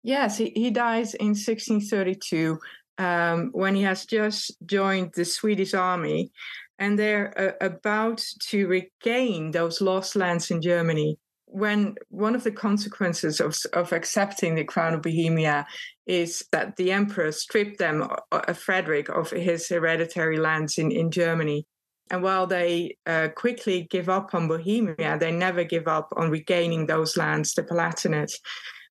Yes, 0.03 0.39
he, 0.39 0.53
he 0.55 0.71
dies 0.71 1.15
in 1.15 1.29
1632 1.29 2.59
um, 2.99 3.51
when 3.53 3.75
he 3.75 3.83
has 3.83 4.07
just 4.07 4.57
joined 4.65 5.13
the 5.15 5.25
Swedish 5.25 5.75
army 5.75 6.31
and 6.79 6.99
they're 6.99 7.57
uh, 7.61 7.67
about 7.67 8.25
to 8.49 8.69
regain 8.69 9.51
those 9.51 9.81
lost 9.81 10.15
lands 10.15 10.51
in 10.51 10.63
Germany. 10.63 11.19
When 11.47 11.95
one 12.09 12.35
of 12.35 12.45
the 12.45 12.53
consequences 12.53 13.41
of, 13.41 13.57
of 13.73 13.93
accepting 13.93 14.55
the 14.55 14.65
crown 14.65 14.95
of 14.95 15.03
Bohemia 15.03 15.67
is 16.07 16.45
that 16.53 16.77
the 16.77 16.93
emperor 16.93 17.33
stripped 17.33 17.79
them, 17.79 18.09
Frederick, 18.55 19.09
of 19.09 19.31
his 19.31 19.69
hereditary 19.69 20.39
lands 20.39 20.79
in, 20.79 20.93
in 20.93 21.11
Germany. 21.11 21.67
And 22.11 22.23
while 22.23 22.47
they 22.47 22.97
uh, 23.07 23.29
quickly 23.35 23.89
give 23.91 24.09
up 24.09 24.33
on 24.33 24.47
Bohemia, 24.47 25.19
they 25.19 25.33
never 25.33 25.65
give 25.65 25.89
up 25.89 26.09
on 26.17 26.31
regaining 26.31 26.87
those 26.87 27.17
lands, 27.17 27.55
the 27.55 27.65
Palatinate. 27.65 28.35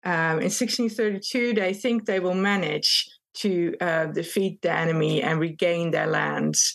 Um, 0.04 0.40
in 0.40 0.50
1632, 0.50 1.54
they 1.54 1.74
think 1.74 2.06
they 2.06 2.20
will 2.20 2.34
manage 2.34 3.08
to 3.36 3.76
uh, 3.80 4.06
defeat 4.08 4.62
the 4.62 4.72
enemy 4.72 5.22
and 5.22 5.40
regain 5.40 5.92
their 5.92 6.08
lands. 6.08 6.74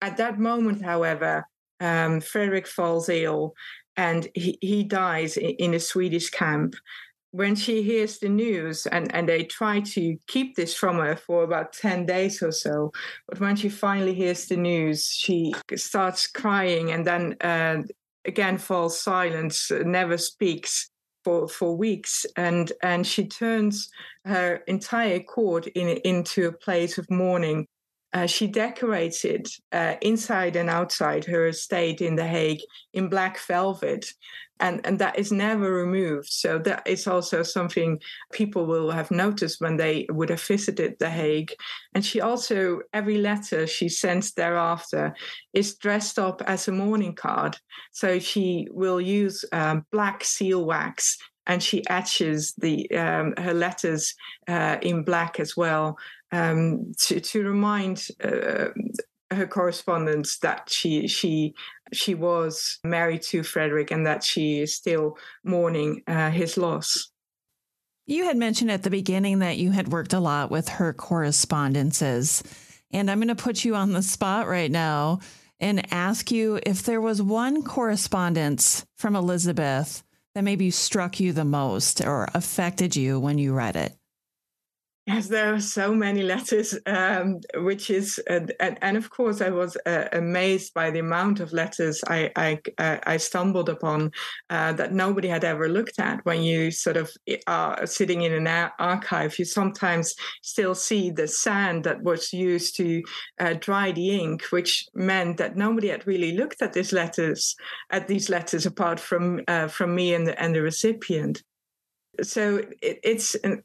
At 0.00 0.16
that 0.16 0.38
moment, 0.38 0.84
however, 0.84 1.46
um, 1.78 2.20
Frederick 2.20 2.66
falls 2.66 3.08
ill 3.08 3.54
and 3.96 4.28
he, 4.34 4.58
he 4.60 4.84
dies 4.84 5.36
in, 5.36 5.50
in 5.50 5.74
a 5.74 5.80
Swedish 5.80 6.30
camp 6.30 6.74
when 7.32 7.54
she 7.54 7.82
hears 7.82 8.18
the 8.18 8.28
news 8.28 8.86
and, 8.86 9.14
and 9.14 9.28
they 9.28 9.44
try 9.44 9.80
to 9.80 10.18
keep 10.26 10.56
this 10.56 10.74
from 10.74 10.96
her 10.96 11.14
for 11.14 11.44
about 11.44 11.72
10 11.72 12.06
days 12.06 12.42
or 12.42 12.52
so 12.52 12.90
but 13.28 13.38
when 13.40 13.56
she 13.56 13.68
finally 13.68 14.14
hears 14.14 14.46
the 14.46 14.56
news 14.56 15.06
she 15.06 15.52
starts 15.76 16.26
crying 16.26 16.90
and 16.90 17.06
then 17.06 17.36
uh, 17.40 17.76
again 18.24 18.58
falls 18.58 19.00
silent 19.00 19.56
never 19.84 20.18
speaks 20.18 20.90
for, 21.24 21.48
for 21.48 21.76
weeks 21.76 22.26
and 22.36 22.72
and 22.82 23.06
she 23.06 23.26
turns 23.26 23.90
her 24.24 24.56
entire 24.66 25.20
court 25.20 25.66
in, 25.68 25.88
into 26.04 26.46
a 26.46 26.52
place 26.52 26.98
of 26.98 27.10
mourning. 27.10 27.66
Uh, 28.12 28.26
she 28.26 28.46
decorates 28.46 29.24
it 29.24 29.48
uh, 29.72 29.94
inside 30.02 30.56
and 30.56 30.68
outside 30.68 31.24
her 31.24 31.46
estate 31.46 32.00
in 32.00 32.16
The 32.16 32.26
Hague 32.26 32.60
in 32.92 33.08
black 33.08 33.38
velvet 33.38 34.12
and 34.60 34.80
and 34.84 34.98
that 34.98 35.18
is 35.18 35.32
never 35.32 35.72
removed. 35.72 36.28
So 36.30 36.58
that 36.58 36.86
is 36.86 37.06
also 37.06 37.42
something 37.42 38.00
people 38.32 38.66
will 38.66 38.90
have 38.90 39.10
noticed 39.10 39.60
when 39.60 39.76
they 39.76 40.06
would 40.10 40.30
have 40.30 40.42
visited 40.42 40.96
The 40.98 41.10
Hague. 41.10 41.52
And 41.94 42.04
she 42.04 42.20
also 42.20 42.80
every 42.92 43.18
letter 43.18 43.66
she 43.66 43.88
sends 43.88 44.32
thereafter 44.32 45.14
is 45.52 45.76
dressed 45.76 46.18
up 46.18 46.42
as 46.46 46.68
a 46.68 46.72
mourning 46.72 47.14
card. 47.14 47.56
So 47.92 48.18
she 48.18 48.68
will 48.70 49.00
use 49.00 49.44
um, 49.52 49.86
black 49.90 50.24
seal 50.24 50.64
wax 50.64 51.18
and 51.46 51.62
she 51.62 51.82
etches 51.88 52.54
the 52.58 52.90
um, 52.92 53.34
her 53.38 53.54
letters 53.54 54.14
uh, 54.46 54.76
in 54.82 55.02
black 55.02 55.40
as 55.40 55.56
well 55.56 55.98
um, 56.32 56.92
to 56.98 57.20
to 57.20 57.44
remind 57.44 58.06
uh, 58.22 58.68
her 59.30 59.46
correspondence 59.46 60.38
that 60.38 60.68
she 60.68 61.06
she 61.06 61.54
she 61.92 62.14
was 62.14 62.78
married 62.84 63.22
to 63.22 63.42
Frederick 63.42 63.90
and 63.90 64.06
that 64.06 64.24
she 64.24 64.60
is 64.60 64.74
still 64.74 65.16
mourning 65.44 66.02
uh, 66.06 66.30
his 66.30 66.56
loss. 66.56 67.10
You 68.06 68.24
had 68.24 68.36
mentioned 68.36 68.70
at 68.70 68.82
the 68.82 68.90
beginning 68.90 69.38
that 69.38 69.58
you 69.58 69.70
had 69.70 69.92
worked 69.92 70.12
a 70.12 70.20
lot 70.20 70.50
with 70.50 70.68
her 70.68 70.92
correspondences, 70.92 72.42
and 72.90 73.10
I'm 73.10 73.18
going 73.18 73.28
to 73.28 73.36
put 73.36 73.64
you 73.64 73.76
on 73.76 73.92
the 73.92 74.02
spot 74.02 74.48
right 74.48 74.70
now 74.70 75.20
and 75.60 75.92
ask 75.92 76.30
you 76.30 76.58
if 76.64 76.82
there 76.82 77.00
was 77.00 77.22
one 77.22 77.62
correspondence 77.62 78.84
from 78.96 79.14
Elizabeth 79.14 80.02
that 80.34 80.42
maybe 80.42 80.70
struck 80.70 81.20
you 81.20 81.32
the 81.32 81.44
most 81.44 82.00
or 82.00 82.28
affected 82.34 82.96
you 82.96 83.20
when 83.20 83.38
you 83.38 83.52
read 83.52 83.76
it. 83.76 83.94
Yes, 85.12 85.26
there 85.26 85.52
are 85.52 85.60
so 85.60 85.92
many 85.92 86.22
letters, 86.22 86.78
um, 86.86 87.40
which 87.56 87.90
is, 87.90 88.20
uh, 88.30 88.46
and, 88.60 88.78
and, 88.80 88.96
of 88.96 89.10
course, 89.10 89.40
I 89.40 89.50
was 89.50 89.76
uh, 89.84 90.04
amazed 90.12 90.72
by 90.72 90.92
the 90.92 91.00
amount 91.00 91.40
of 91.40 91.52
letters 91.52 92.00
I 92.06 92.30
I, 92.36 92.60
I 92.78 93.16
stumbled 93.16 93.68
upon 93.68 94.12
uh, 94.50 94.72
that 94.74 94.92
nobody 94.92 95.26
had 95.26 95.42
ever 95.42 95.68
looked 95.68 95.98
at. 95.98 96.24
When 96.24 96.42
you 96.42 96.70
sort 96.70 96.96
of 96.96 97.10
are 97.48 97.84
sitting 97.88 98.22
in 98.22 98.32
an 98.32 98.70
archive, 98.78 99.36
you 99.36 99.44
sometimes 99.44 100.14
still 100.42 100.76
see 100.76 101.10
the 101.10 101.26
sand 101.26 101.82
that 101.84 102.04
was 102.04 102.32
used 102.32 102.76
to 102.76 103.02
uh, 103.40 103.54
dry 103.54 103.90
the 103.90 104.10
ink, 104.10 104.44
which 104.50 104.86
meant 104.94 105.38
that 105.38 105.56
nobody 105.56 105.88
had 105.88 106.06
really 106.06 106.36
looked 106.36 106.62
at 106.62 106.72
these 106.72 106.92
letters, 106.92 107.56
at 107.90 108.06
these 108.06 108.28
letters, 108.28 108.64
apart 108.64 109.00
from 109.00 109.40
uh, 109.48 109.66
from 109.66 109.92
me 109.92 110.14
and 110.14 110.28
the 110.28 110.40
and 110.40 110.54
the 110.54 110.62
recipient 110.62 111.42
so 112.22 112.58
it, 112.82 112.98
it's 113.02 113.34
an 113.36 113.62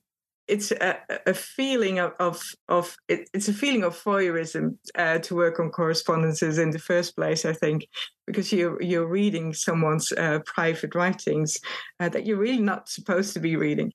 it's 0.48 0.72
a, 0.72 0.98
a 1.26 1.34
feeling 1.34 2.00
of 2.00 2.14
of, 2.20 2.42
of 2.68 2.96
it, 3.08 3.30
it's 3.34 3.48
a 3.48 3.54
feeling 3.54 3.84
of 3.84 4.02
voyeurism 4.04 4.78
uh, 4.96 5.20
to 5.20 5.36
work 5.36 5.60
on 5.60 5.70
correspondences 5.70 6.58
in 6.58 6.72
the 6.72 6.80
first 6.80 7.16
place. 7.16 7.46
I 7.46 7.54
think 7.54 7.88
because 8.28 8.52
you're 8.52 8.82
you're 8.82 9.08
reading 9.08 9.54
someone's 9.54 10.12
uh, 10.12 10.40
private 10.46 10.96
writings 10.96 11.60
uh, 12.00 12.10
that 12.10 12.26
you're 12.26 12.38
really 12.38 12.62
not 12.62 12.90
supposed 12.90 13.34
to 13.34 13.40
be 13.40 13.56
reading. 13.56 13.92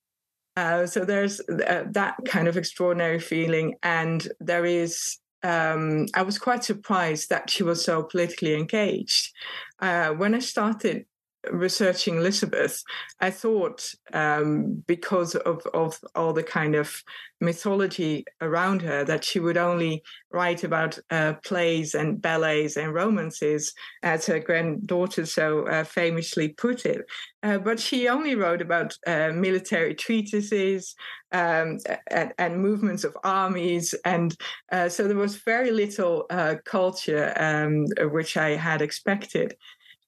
Uh, 0.57 0.85
so 0.85 1.05
there's 1.05 1.39
uh, 1.41 1.85
that 1.91 2.15
kind 2.25 2.47
of 2.47 2.57
extraordinary 2.57 3.19
feeling, 3.19 3.75
and 3.83 4.27
there 4.39 4.65
is. 4.65 5.17
Um, 5.43 6.05
I 6.13 6.21
was 6.21 6.37
quite 6.37 6.63
surprised 6.63 7.29
that 7.29 7.49
she 7.49 7.63
was 7.63 7.83
so 7.83 8.03
politically 8.03 8.53
engaged. 8.53 9.33
Uh, 9.79 10.09
when 10.09 10.35
I 10.35 10.39
started 10.39 11.05
researching 11.49 12.17
Elizabeth, 12.17 12.83
I 13.19 13.31
thought 13.31 13.93
um, 14.13 14.83
because 14.87 15.35
of, 15.35 15.61
of 15.73 15.99
all 16.15 16.33
the 16.33 16.43
kind 16.43 16.75
of 16.75 17.03
mythology 17.39 18.23
around 18.41 18.81
her 18.83 19.03
that 19.03 19.23
she 19.23 19.39
would 19.39 19.57
only 19.57 20.03
write 20.31 20.63
about 20.63 20.99
uh, 21.09 21.33
plays 21.43 21.95
and 21.95 22.21
ballets 22.21 22.77
and 22.77 22.93
romances, 22.93 23.73
as 24.03 24.27
her 24.27 24.39
granddaughter 24.39 25.25
so 25.25 25.67
uh, 25.67 25.83
famously 25.83 26.49
put 26.49 26.85
it. 26.85 27.01
Uh, 27.43 27.57
but 27.57 27.79
she 27.79 28.07
only 28.07 28.35
wrote 28.35 28.61
about 28.61 28.95
uh, 29.07 29.31
military 29.33 29.95
treatises 29.95 30.93
um, 31.31 31.79
and, 32.11 32.33
and, 32.37 32.61
movements 32.61 33.03
of 33.03 33.17
armies. 33.23 33.95
And 34.05 34.35
uh, 34.71 34.89
so 34.89 35.07
there 35.07 35.17
was 35.17 35.37
very 35.37 35.71
little 35.71 36.25
uh, 36.29 36.55
culture, 36.65 37.33
um, 37.37 37.85
which 38.11 38.37
I 38.37 38.49
had 38.49 38.81
expected 38.81 39.55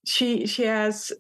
she 0.06 0.46
she 0.46 0.64
has 0.64 1.12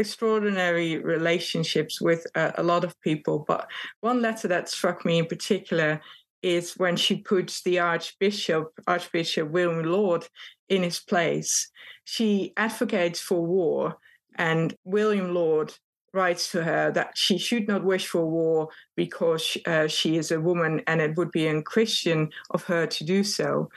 extraordinary 0.00 0.98
relationships 0.98 2.00
with 2.00 2.26
uh, 2.34 2.52
a 2.56 2.62
lot 2.62 2.84
of 2.84 3.00
people. 3.02 3.44
But 3.46 3.68
one 4.00 4.20
letter 4.20 4.48
that 4.48 4.68
struck 4.68 5.04
me 5.04 5.18
in 5.18 5.26
particular 5.26 6.00
is 6.42 6.72
when 6.78 6.96
she 6.96 7.16
puts 7.16 7.62
the 7.62 7.78
Archbishop, 7.78 8.72
Archbishop 8.86 9.50
William 9.50 9.84
Laud, 9.84 10.26
in 10.68 10.82
his 10.82 11.00
place. 11.00 11.70
She 12.04 12.52
advocates 12.56 13.20
for 13.20 13.44
war, 13.44 13.96
and 14.36 14.74
William 14.84 15.34
Laud 15.34 15.74
writes 16.12 16.50
to 16.52 16.64
her 16.64 16.90
that 16.90 17.16
she 17.16 17.38
should 17.38 17.68
not 17.68 17.84
wish 17.84 18.06
for 18.06 18.26
war 18.26 18.68
because 18.96 19.56
uh, 19.66 19.86
she 19.86 20.16
is 20.16 20.32
a 20.32 20.40
woman 20.40 20.82
and 20.86 21.00
it 21.00 21.16
would 21.16 21.30
be 21.30 21.48
unchristian 21.48 22.30
of 22.50 22.64
her 22.64 22.86
to 22.86 23.04
do 23.04 23.22
so. 23.22 23.68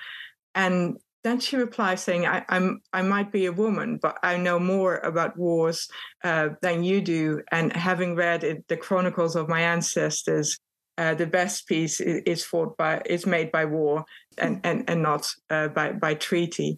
And 0.56 0.98
then 1.24 1.40
she 1.40 1.56
replies 1.56 2.04
saying, 2.04 2.26
I, 2.26 2.44
am 2.50 2.82
I 2.92 3.02
might 3.02 3.32
be 3.32 3.46
a 3.46 3.52
woman, 3.52 3.98
but 4.02 4.18
I 4.24 4.38
know 4.38 4.60
more 4.60 4.98
about 4.98 5.38
wars 5.38 5.88
uh, 6.24 6.50
than 6.62 6.84
you 6.84 7.02
do. 7.02 7.42
And 7.52 7.72
having 7.74 8.16
read 8.16 8.44
it, 8.44 8.68
the 8.68 8.78
chronicles 8.78 9.36
of 9.36 9.48
my 9.48 9.62
ancestors, 9.62 10.60
uh, 10.98 11.16
the 11.16 11.26
best 11.26 11.68
peace 11.68 12.02
is, 12.02 12.44
fought 12.44 12.78
by 12.78 13.02
is 13.06 13.26
made 13.26 13.52
by 13.52 13.66
war 13.66 14.06
and 14.38 14.60
and, 14.64 14.88
and 14.88 15.02
not 15.02 15.34
uh, 15.50 15.70
by 15.70 15.94
by 15.94 16.14
treaty. 16.14 16.78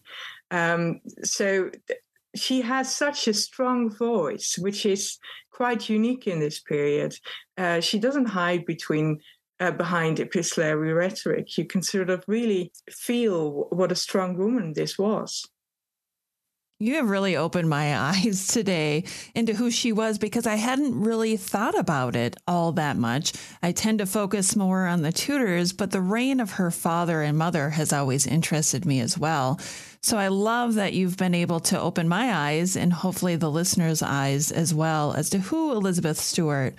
Um, 0.52 1.02
so 1.24 1.72
she 2.36 2.62
has 2.62 2.96
such 2.96 3.28
a 3.28 3.34
strong 3.34 3.90
voice, 3.90 4.58
which 4.58 4.86
is 4.86 5.18
quite 5.52 5.90
unique 5.90 6.28
in 6.28 6.40
this 6.40 6.60
period. 6.60 7.16
Uh, 7.58 7.80
she 7.80 7.98
doesn't 7.98 8.26
hide 8.26 8.66
between 8.66 9.20
uh, 9.60 9.72
behind 9.72 10.20
epistolary 10.20 10.94
rhetoric. 10.94 11.58
You 11.58 11.66
can 11.66 11.82
sort 11.82 12.10
of 12.10 12.24
really 12.28 12.72
feel 12.90 13.68
what 13.70 13.92
a 13.92 13.96
strong 13.96 14.38
woman 14.38 14.74
this 14.74 14.98
was. 14.98 15.44
You 16.78 16.96
have 16.96 17.10
really 17.10 17.38
opened 17.38 17.70
my 17.70 17.98
eyes 18.12 18.48
today 18.48 19.06
into 19.34 19.54
who 19.54 19.72
she 19.72 19.94
was 19.94 20.18
because 20.18 20.46
I 20.46 20.56
hadn't 20.56 21.00
really 21.00 21.38
thought 21.38 21.78
about 21.78 22.18
it 22.18 22.36
all 22.48 22.74
that 22.74 22.98
much. 22.98 23.32
I 23.64 23.72
tend 23.72 24.00
to 24.00 24.06
focus 24.06 24.58
more 24.58 24.86
on 24.86 25.02
the 25.02 25.14
Tudors, 25.14 25.72
but 25.72 25.92
the 25.92 26.02
reign 26.02 26.42
of 26.42 26.52
her 26.52 26.72
father 26.72 27.22
and 27.22 27.38
mother 27.38 27.70
has 27.70 27.94
always 27.94 28.28
interested 28.28 28.86
me 28.86 29.00
as 29.00 29.18
well. 29.18 29.58
So 30.02 30.18
I 30.18 30.28
love 30.28 30.76
that 30.76 30.94
you've 30.94 31.18
been 31.18 31.34
able 31.34 31.62
to 31.62 31.80
open 31.80 32.10
my 32.10 32.32
eyes 32.34 32.76
and 32.76 32.92
hopefully 32.92 33.38
the 33.38 33.50
listeners' 33.50 34.02
eyes 34.02 34.52
as 34.52 34.74
well 34.74 35.14
as 35.14 35.30
to 35.30 35.40
who 35.40 35.72
Elizabeth 35.72 36.20
Stuart 36.20 36.76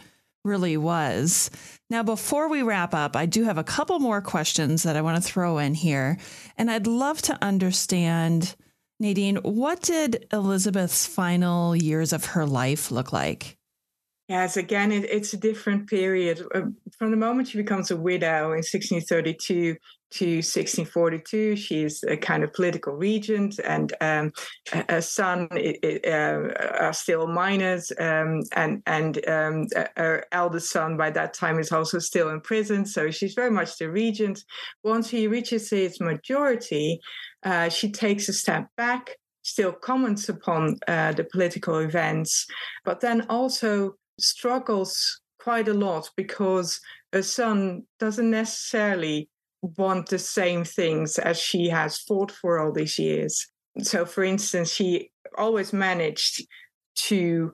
really 0.47 0.77
was. 0.77 1.51
Now, 1.91 2.03
before 2.03 2.49
we 2.49 2.63
wrap 2.63 2.95
up, 2.95 3.17
I 3.17 3.27
do 3.27 3.45
have 3.45 3.59
a 3.59 3.65
couple 3.65 3.99
more 3.99 4.23
questions 4.23 4.85
that 4.85 4.97
I 4.97 5.03
want 5.03 5.23
to 5.23 5.29
throw 5.29 5.59
in 5.59 5.75
here. 5.75 6.19
And 6.57 6.71
I'd 6.71 6.87
love 6.87 7.21
to 7.23 7.39
understand, 7.45 8.57
Nadine, 8.99 9.37
what 9.37 9.83
did 9.83 10.27
Elizabeth's 10.33 11.07
final 11.07 11.77
years 11.77 12.13
of 12.13 12.25
her 12.27 12.47
life 12.47 12.91
look 12.91 13.13
like? 13.13 13.59
Yes, 14.29 14.57
again, 14.57 14.91
it, 14.91 15.05
it's 15.05 15.35
a 15.35 15.37
different 15.37 15.89
period. 15.89 16.43
Uh, 16.55 16.63
from 16.99 17.11
the 17.11 17.17
moment 17.17 17.49
she 17.49 17.59
becomes 17.59 17.91
a 17.91 17.97
widow 17.97 18.53
in 18.53 18.63
1632 18.65 19.77
to 20.12 20.37
1642, 20.37 21.57
she's 21.57 22.03
a 22.05 22.16
kind 22.16 22.45
of 22.45 22.53
political 22.53 22.95
regent, 22.95 23.59
and 23.64 23.92
um, 24.01 24.33
her 24.88 25.01
son 25.01 25.49
uh, 25.53 26.38
are 26.81 26.92
still 26.92 27.27
minors, 27.27 27.92
um, 27.99 28.42
and 28.55 28.83
and 28.87 29.29
um, 29.29 29.66
her 29.97 30.25
eldest 30.33 30.71
son 30.71 30.97
by 30.97 31.11
that 31.11 31.35
time 31.35 31.59
is 31.59 31.73
also 31.73 31.99
still 31.99 32.31
in 32.31 32.40
prison. 32.40 32.87
So 32.87 33.11
she's 33.11 33.35
very 33.35 33.51
much 33.51 33.79
the 33.79 33.90
regent. 33.90 34.45
Once 34.85 35.11
he 35.11 35.27
reaches 35.27 35.71
his 35.71 36.01
majority, 36.01 37.01
uh, 37.42 37.69
she 37.69 37.90
takes 37.90 38.29
a 38.29 38.33
step 38.33 38.69
back, 38.77 39.16
still 39.42 39.73
comments 39.73 40.29
upon 40.29 40.79
uh, 40.87 41.12
the 41.12 41.25
political 41.25 41.79
events, 41.79 42.47
but 42.85 43.01
then 43.01 43.27
also 43.29 43.97
struggles 44.19 45.21
quite 45.38 45.69
a 45.69 45.75
lot 45.75 46.11
because 46.16 46.81
her 47.12 47.23
son 47.23 47.85
doesn't 48.01 48.31
necessarily 48.31 49.29
want 49.76 50.09
the 50.09 50.18
same 50.18 50.64
things 50.64 51.18
as 51.18 51.38
she 51.38 51.68
has 51.68 51.98
fought 51.98 52.31
for 52.31 52.59
all 52.59 52.72
these 52.72 52.98
years. 52.98 53.46
So, 53.83 54.05
for 54.05 54.24
instance, 54.24 54.72
she 54.72 55.11
always 55.37 55.72
managed 55.72 56.46
to 56.96 57.52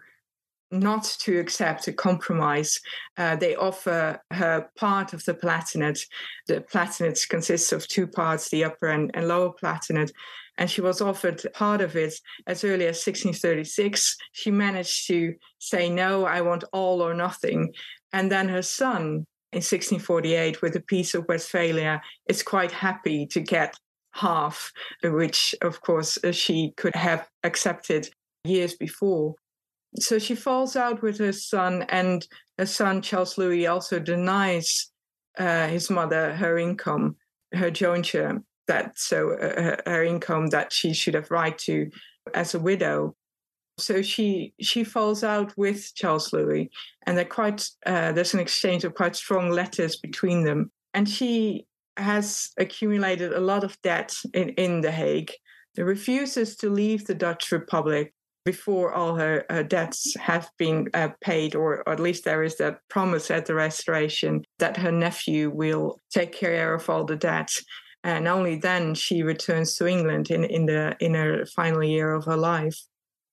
not 0.70 1.04
to 1.20 1.38
accept 1.38 1.86
a 1.86 1.92
compromise. 1.92 2.80
Uh, 3.18 3.36
they 3.36 3.54
offer 3.54 4.18
her 4.30 4.70
part 4.78 5.12
of 5.12 5.22
the 5.24 5.34
Palatinate. 5.34 6.00
The 6.46 6.62
Palatinate 6.62 7.28
consists 7.28 7.72
of 7.72 7.86
two 7.86 8.06
parts, 8.06 8.48
the 8.48 8.64
upper 8.64 8.88
and, 8.88 9.10
and 9.12 9.28
lower 9.28 9.52
Palatinate 9.52 10.12
and 10.58 10.70
she 10.70 10.80
was 10.80 11.00
offered 11.00 11.42
part 11.54 11.80
of 11.80 11.96
it 11.96 12.14
as 12.46 12.64
early 12.64 12.86
as 12.86 13.04
1636. 13.04 14.16
She 14.32 14.50
managed 14.50 15.06
to 15.08 15.34
say, 15.58 15.88
No, 15.88 16.24
I 16.24 16.42
want 16.42 16.64
all 16.72 17.00
or 17.00 17.14
nothing. 17.14 17.72
And 18.12 18.30
then 18.30 18.48
her 18.48 18.62
son 18.62 19.26
in 19.52 19.58
1648, 19.58 20.62
with 20.62 20.72
the 20.72 20.80
Peace 20.80 21.14
of 21.14 21.26
Westphalia, 21.28 22.00
is 22.28 22.42
quite 22.42 22.72
happy 22.72 23.26
to 23.26 23.40
get 23.40 23.76
half, 24.12 24.72
which, 25.02 25.54
of 25.62 25.80
course, 25.80 26.18
she 26.32 26.72
could 26.76 26.94
have 26.94 27.28
accepted 27.44 28.08
years 28.44 28.74
before. 28.74 29.34
so 29.98 30.18
she 30.18 30.34
falls 30.34 30.74
out 30.74 31.02
with 31.02 31.18
her 31.18 31.32
son, 31.32 31.82
and 31.90 32.26
her 32.58 32.66
son 32.66 33.02
Charles 33.02 33.36
Louis 33.36 33.66
also 33.66 33.98
denies 33.98 34.90
uh, 35.38 35.68
his 35.68 35.90
mother 35.90 36.34
her 36.34 36.58
income, 36.58 37.16
her 37.52 37.70
jointure, 37.70 38.42
that 38.68 38.98
so 38.98 39.32
uh, 39.32 39.76
her 39.86 40.02
income 40.02 40.48
that 40.48 40.72
she 40.72 40.94
should 40.94 41.14
have 41.14 41.30
right 41.30 41.56
to 41.58 41.90
as 42.34 42.54
a 42.54 42.60
widow. 42.60 43.14
So 43.78 44.02
she 44.02 44.54
she 44.60 44.84
falls 44.84 45.24
out 45.24 45.56
with 45.56 45.94
Charles 45.94 46.32
Louis, 46.32 46.70
and 47.06 47.16
they're 47.16 47.24
quite 47.24 47.66
uh, 47.86 48.12
there's 48.12 48.34
an 48.34 48.40
exchange 48.40 48.84
of 48.84 48.94
quite 48.94 49.16
strong 49.16 49.50
letters 49.50 49.96
between 49.96 50.44
them. 50.44 50.70
And 50.94 51.08
she 51.08 51.66
has 51.96 52.50
accumulated 52.58 53.32
a 53.32 53.40
lot 53.40 53.64
of 53.64 53.80
debt 53.82 54.14
in, 54.34 54.50
in 54.50 54.80
The 54.80 54.90
Hague. 54.90 55.32
She 55.76 55.82
refuses 55.82 56.56
to 56.56 56.70
leave 56.70 57.06
the 57.06 57.14
Dutch 57.14 57.52
Republic 57.52 58.12
before 58.44 58.92
all 58.92 59.14
her, 59.16 59.44
her 59.50 59.62
debts 59.62 60.16
have 60.18 60.50
been 60.58 60.88
uh, 60.94 61.10
paid, 61.20 61.54
or, 61.54 61.82
or, 61.86 61.92
at 61.92 62.00
least 62.00 62.24
there 62.24 62.42
is 62.42 62.56
that 62.56 62.80
promise 62.88 63.30
at 63.30 63.46
the 63.46 63.54
restoration 63.54 64.42
that 64.58 64.76
her 64.76 64.90
nephew 64.90 65.50
will 65.50 65.96
take 66.10 66.32
care 66.32 66.74
of 66.74 66.90
all 66.90 67.04
the 67.04 67.16
debts. 67.16 67.62
And 68.04 68.26
only 68.26 68.56
then 68.56 68.94
she 68.94 69.22
returns 69.22 69.76
to 69.76 69.86
England 69.86 70.30
in, 70.30 70.42
in 70.42 70.66
the 70.66 70.96
in 70.98 71.14
her 71.14 71.46
final 71.46 71.84
year 71.84 72.12
of 72.12 72.24
her 72.24 72.36
life. 72.36 72.76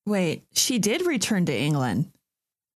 Wait, 0.06 0.43
she 0.54 0.80
did 0.80 1.06
return 1.06 1.45
to 1.45 1.56
England. 1.56 2.12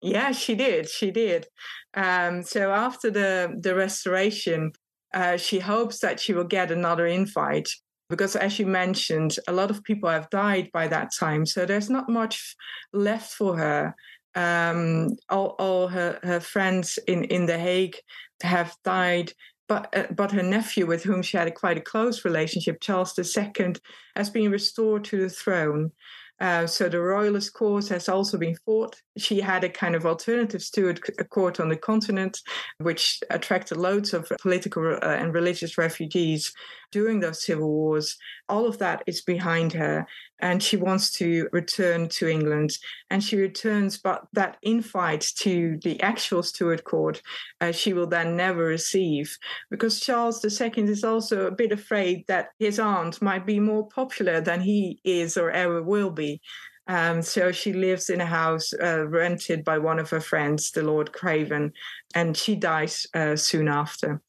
Yeah, 0.01 0.31
she 0.31 0.55
did. 0.55 0.89
She 0.89 1.11
did. 1.11 1.47
Um, 1.93 2.43
so 2.43 2.71
after 2.71 3.09
the 3.09 3.57
the 3.59 3.75
restoration, 3.75 4.73
uh, 5.13 5.37
she 5.37 5.59
hopes 5.59 5.99
that 5.99 6.19
she 6.19 6.33
will 6.33 6.43
get 6.43 6.71
another 6.71 7.05
invite 7.05 7.69
because 8.09 8.35
as 8.35 8.59
you 8.59 8.65
mentioned 8.65 9.37
a 9.47 9.53
lot 9.53 9.71
of 9.71 9.83
people 9.83 10.09
have 10.09 10.29
died 10.29 10.69
by 10.73 10.87
that 10.87 11.09
time 11.17 11.45
so 11.45 11.65
there's 11.65 11.89
not 11.89 12.09
much 12.09 12.55
left 12.91 13.31
for 13.33 13.57
her 13.57 13.95
um, 14.35 15.09
all, 15.29 15.55
all 15.59 15.87
her, 15.87 16.19
her 16.23 16.39
friends 16.39 16.97
in, 17.07 17.23
in 17.25 17.45
the 17.45 17.57
hague 17.57 17.95
have 18.41 18.75
died 18.83 19.31
but 19.67 19.95
uh, 19.95 20.07
but 20.15 20.31
her 20.31 20.43
nephew 20.43 20.85
with 20.85 21.03
whom 21.03 21.21
she 21.21 21.37
had 21.37 21.47
a 21.47 21.51
quite 21.51 21.77
a 21.77 21.81
close 21.81 22.25
relationship 22.25 22.81
charles 22.81 23.17
ii 23.17 23.73
has 24.15 24.29
been 24.29 24.51
restored 24.51 25.03
to 25.03 25.21
the 25.21 25.29
throne 25.29 25.91
uh, 26.39 26.67
so 26.67 26.89
the 26.89 26.99
royalist 26.99 27.53
cause 27.53 27.89
has 27.89 28.09
also 28.09 28.37
been 28.37 28.55
fought. 28.65 28.95
She 29.17 29.41
had 29.41 29.63
a 29.63 29.69
kind 29.69 29.95
of 29.95 30.05
alternative 30.05 30.61
Stuart 30.61 30.99
court 31.29 31.59
on 31.59 31.69
the 31.69 31.75
continent, 31.75 32.39
which 32.79 33.21
attracted 33.29 33.77
loads 33.77 34.13
of 34.13 34.31
political 34.41 34.95
uh, 34.95 34.99
and 35.01 35.33
religious 35.33 35.77
refugees 35.77 36.51
during 36.91 37.19
those 37.19 37.43
civil 37.43 37.69
wars. 37.69 38.17
All 38.47 38.67
of 38.67 38.77
that 38.77 39.03
is 39.07 39.21
behind 39.21 39.73
her, 39.73 40.05
and 40.39 40.61
she 40.61 40.77
wants 40.77 41.11
to 41.11 41.49
return 41.51 42.09
to 42.09 42.27
England. 42.27 42.77
And 43.09 43.23
she 43.23 43.35
returns, 43.35 43.97
but 43.97 44.27
that 44.33 44.57
invite 44.61 45.25
to 45.39 45.79
the 45.83 46.01
actual 46.01 46.43
Stuart 46.43 46.83
court, 46.83 47.21
uh, 47.61 47.71
she 47.71 47.93
will 47.93 48.07
then 48.07 48.35
never 48.35 48.63
receive 48.63 49.37
because 49.71 49.99
Charles 49.99 50.43
II 50.43 50.83
is 50.83 51.03
also 51.03 51.47
a 51.47 51.51
bit 51.51 51.71
afraid 51.71 52.25
that 52.27 52.49
his 52.59 52.79
aunt 52.79 53.21
might 53.21 53.45
be 53.45 53.59
more 53.59 53.87
popular 53.87 54.41
than 54.41 54.61
he 54.61 54.99
is 55.03 55.37
or 55.37 55.49
ever 55.49 55.81
will 55.81 56.11
be. 56.11 56.41
Um, 56.87 57.21
so 57.21 57.51
she 57.51 57.73
lives 57.73 58.09
in 58.09 58.19
a 58.19 58.25
house 58.25 58.73
uh, 58.73 59.07
rented 59.07 59.63
by 59.63 59.77
one 59.77 59.99
of 59.99 60.09
her 60.09 60.19
friends, 60.19 60.71
the 60.71 60.83
Lord 60.83 61.13
Craven, 61.13 61.71
and 62.13 62.35
she 62.35 62.55
dies 62.55 63.07
uh, 63.13 63.35
soon 63.35 63.67
after. 63.67 64.21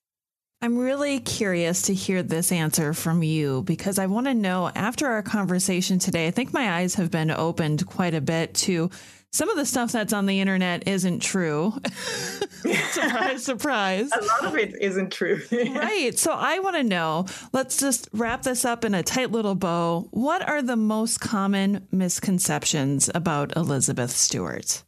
I'm 0.64 0.78
really 0.78 1.20
curious 1.20 1.82
to 1.82 1.94
hear 1.94 2.22
this 2.22 2.50
answer 2.50 2.94
from 2.94 3.22
you 3.22 3.62
because 3.64 3.98
I 3.98 4.06
want 4.06 4.28
to 4.28 4.32
know 4.32 4.70
after 4.74 5.06
our 5.06 5.22
conversation 5.22 5.98
today, 5.98 6.26
I 6.26 6.30
think 6.30 6.54
my 6.54 6.76
eyes 6.76 6.94
have 6.94 7.10
been 7.10 7.30
opened 7.30 7.86
quite 7.86 8.14
a 8.14 8.22
bit 8.22 8.54
to 8.54 8.88
some 9.30 9.50
of 9.50 9.58
the 9.58 9.66
stuff 9.66 9.92
that's 9.92 10.14
on 10.14 10.24
the 10.24 10.40
internet 10.40 10.88
isn't 10.88 11.20
true. 11.20 11.74
surprise, 12.92 13.44
surprise. 13.44 14.10
A 14.10 14.24
lot 14.24 14.46
of 14.46 14.56
it 14.56 14.74
isn't 14.80 15.12
true. 15.12 15.42
right. 15.52 16.18
So 16.18 16.32
I 16.32 16.60
want 16.60 16.76
to 16.76 16.82
know, 16.82 17.26
let's 17.52 17.76
just 17.76 18.08
wrap 18.14 18.44
this 18.44 18.64
up 18.64 18.86
in 18.86 18.94
a 18.94 19.02
tight 19.02 19.32
little 19.32 19.54
bow. 19.54 20.08
What 20.12 20.48
are 20.48 20.62
the 20.62 20.76
most 20.76 21.20
common 21.20 21.86
misconceptions 21.92 23.10
about 23.14 23.54
Elizabeth 23.54 24.12
Stuart? 24.12 24.82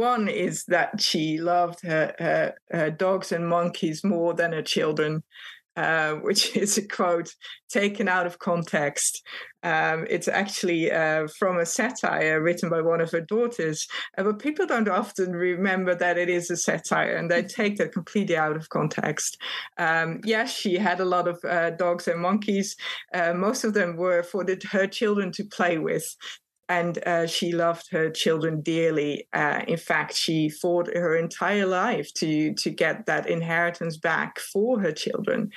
One 0.00 0.28
is 0.28 0.64
that 0.68 0.98
she 0.98 1.36
loved 1.36 1.82
her, 1.82 2.14
her, 2.18 2.54
her 2.70 2.90
dogs 2.90 3.32
and 3.32 3.46
monkeys 3.46 4.02
more 4.02 4.32
than 4.32 4.52
her 4.52 4.62
children. 4.62 5.22
Uh, 5.76 6.14
which 6.22 6.56
is 6.56 6.76
a 6.76 6.86
quote 6.86 7.32
taken 7.70 8.08
out 8.08 8.26
of 8.26 8.40
context. 8.40 9.22
Um, 9.62 10.04
it's 10.10 10.26
actually 10.26 10.90
uh, 10.90 11.28
from 11.38 11.58
a 11.58 11.64
satire 11.64 12.42
written 12.42 12.68
by 12.68 12.80
one 12.80 13.00
of 13.00 13.12
her 13.12 13.20
daughters, 13.20 13.86
uh, 14.18 14.24
but 14.24 14.40
people 14.40 14.66
don't 14.66 14.88
often 14.88 15.32
remember 15.32 15.94
that 15.94 16.18
it 16.18 16.28
is 16.28 16.50
a 16.50 16.56
satire 16.56 17.14
and 17.14 17.30
they 17.30 17.42
take 17.44 17.76
that 17.76 17.92
completely 17.92 18.36
out 18.36 18.56
of 18.56 18.68
context. 18.70 19.38
Um, 19.78 20.20
yes, 20.24 20.52
she 20.52 20.74
had 20.76 20.98
a 20.98 21.04
lot 21.04 21.28
of 21.28 21.38
uh, 21.48 21.70
dogs 21.70 22.08
and 22.08 22.20
monkeys. 22.20 22.74
Uh, 23.14 23.32
most 23.34 23.62
of 23.62 23.72
them 23.72 23.96
were 23.96 24.24
for 24.24 24.44
the, 24.44 24.60
her 24.72 24.88
children 24.88 25.30
to 25.32 25.44
play 25.44 25.78
with 25.78 26.16
and 26.70 27.02
uh, 27.04 27.26
she 27.26 27.50
loved 27.50 27.90
her 27.90 28.08
children 28.10 28.60
dearly. 28.60 29.26
Uh, 29.32 29.60
in 29.66 29.76
fact, 29.76 30.14
she 30.14 30.48
fought 30.48 30.86
her 30.94 31.16
entire 31.16 31.66
life 31.66 32.14
to 32.14 32.54
to 32.54 32.70
get 32.70 33.06
that 33.06 33.28
inheritance 33.28 33.96
back 33.98 34.38
for 34.38 34.80
her 34.80 34.92
children. 34.92 35.50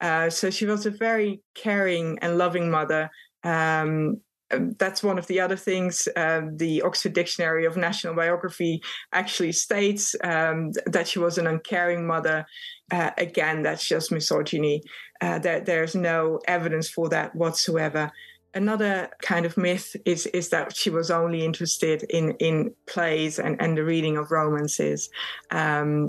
Uh, 0.00 0.28
so 0.28 0.50
she 0.50 0.66
was 0.66 0.84
a 0.84 0.90
very 0.90 1.40
caring 1.54 2.18
and 2.20 2.38
loving 2.38 2.70
mother. 2.70 3.08
Um, 3.44 4.20
um 4.50 4.74
that's 4.78 5.02
one 5.02 5.18
of 5.18 5.28
the 5.28 5.38
other 5.38 5.56
things. 5.56 6.08
Um, 6.16 6.56
the 6.56 6.82
Oxford 6.82 7.12
Dictionary 7.12 7.64
of 7.64 7.76
National 7.76 8.14
Biography 8.14 8.82
actually 9.12 9.52
states 9.52 10.16
um, 10.24 10.72
that 10.86 11.06
she 11.06 11.20
was 11.20 11.38
an 11.38 11.46
uncaring 11.46 12.04
mother. 12.04 12.44
Uh, 12.90 13.10
again, 13.16 13.62
that's 13.62 13.86
just 13.86 14.10
misogyny. 14.10 14.82
Uh, 15.20 15.38
that 15.38 15.66
there's 15.66 15.94
no 15.94 16.40
evidence 16.48 16.88
for 16.88 17.08
that 17.10 17.34
whatsoever. 17.36 18.10
Another 18.54 19.10
kind 19.22 19.44
of 19.46 19.56
myth 19.56 19.94
is 20.04 20.26
is 20.26 20.48
that 20.48 20.74
she 20.74 20.90
was 20.90 21.10
only 21.10 21.44
interested 21.44 22.02
in 22.04 22.32
in 22.38 22.74
plays 22.86 23.38
and, 23.38 23.60
and 23.60 23.76
the 23.76 23.84
reading 23.84 24.16
of 24.16 24.30
romances. 24.30 25.10
Um, 25.50 26.08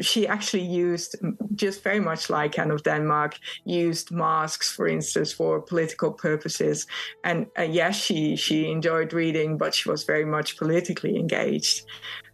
she 0.00 0.26
actually 0.26 0.62
used 0.64 1.16
just 1.54 1.82
very 1.82 2.00
much 2.00 2.28
like 2.28 2.58
Anne 2.58 2.70
of 2.70 2.82
Denmark 2.82 3.38
used 3.64 4.10
masques 4.10 4.70
for 4.70 4.86
instance 4.86 5.32
for 5.32 5.60
political 5.60 6.12
purposes. 6.12 6.86
And 7.24 7.46
uh, 7.58 7.62
yes 7.62 7.96
she 7.96 8.36
she 8.36 8.70
enjoyed 8.70 9.12
reading 9.12 9.56
but 9.58 9.74
she 9.74 9.88
was 9.88 10.04
very 10.04 10.24
much 10.24 10.58
politically 10.58 11.16
engaged. 11.16 11.86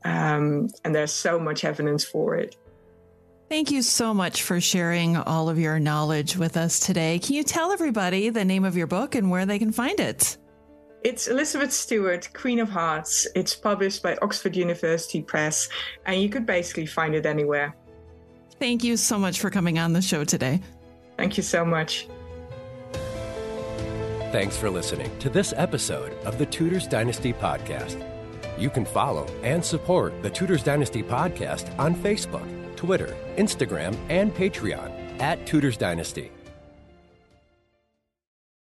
Um, 0.04 0.68
and 0.84 0.94
there's 0.94 1.12
so 1.12 1.38
much 1.38 1.64
evidence 1.64 2.04
for 2.04 2.34
it 2.34 2.56
Thank 3.52 3.70
you 3.70 3.82
so 3.82 4.14
much 4.14 4.44
for 4.44 4.62
sharing 4.62 5.14
all 5.14 5.50
of 5.50 5.58
your 5.58 5.78
knowledge 5.78 6.38
with 6.38 6.56
us 6.56 6.80
today. 6.80 7.18
Can 7.18 7.34
you 7.34 7.44
tell 7.44 7.70
everybody 7.70 8.30
the 8.30 8.46
name 8.46 8.64
of 8.64 8.78
your 8.78 8.86
book 8.86 9.14
and 9.14 9.30
where 9.30 9.44
they 9.44 9.58
can 9.58 9.72
find 9.72 10.00
it? 10.00 10.38
It's 11.04 11.28
Elizabeth 11.28 11.70
Stuart, 11.70 12.30
Queen 12.32 12.60
of 12.60 12.70
Hearts. 12.70 13.28
It's 13.34 13.54
published 13.54 14.02
by 14.02 14.16
Oxford 14.22 14.56
University 14.56 15.20
Press, 15.20 15.68
and 16.06 16.22
you 16.22 16.30
could 16.30 16.46
basically 16.46 16.86
find 16.86 17.14
it 17.14 17.26
anywhere. 17.26 17.76
Thank 18.58 18.84
you 18.84 18.96
so 18.96 19.18
much 19.18 19.38
for 19.38 19.50
coming 19.50 19.78
on 19.78 19.92
the 19.92 20.00
show 20.00 20.24
today. 20.24 20.62
Thank 21.18 21.36
you 21.36 21.42
so 21.42 21.62
much. 21.62 22.08
Thanks 24.32 24.56
for 24.56 24.70
listening 24.70 25.10
to 25.18 25.28
this 25.28 25.52
episode 25.58 26.14
of 26.24 26.38
the 26.38 26.46
Tudors 26.46 26.86
Dynasty 26.86 27.34
Podcast. 27.34 28.02
You 28.56 28.70
can 28.70 28.86
follow 28.86 29.26
and 29.42 29.62
support 29.62 30.22
the 30.22 30.30
Tudors 30.30 30.62
Dynasty 30.62 31.02
Podcast 31.02 31.78
on 31.78 31.94
Facebook 31.94 32.61
Twitter, 32.82 33.14
Instagram, 33.36 33.96
and 34.08 34.34
Patreon 34.34 34.90
at 35.20 35.46
Tudors 35.46 35.76
Dynasty. 35.76 36.32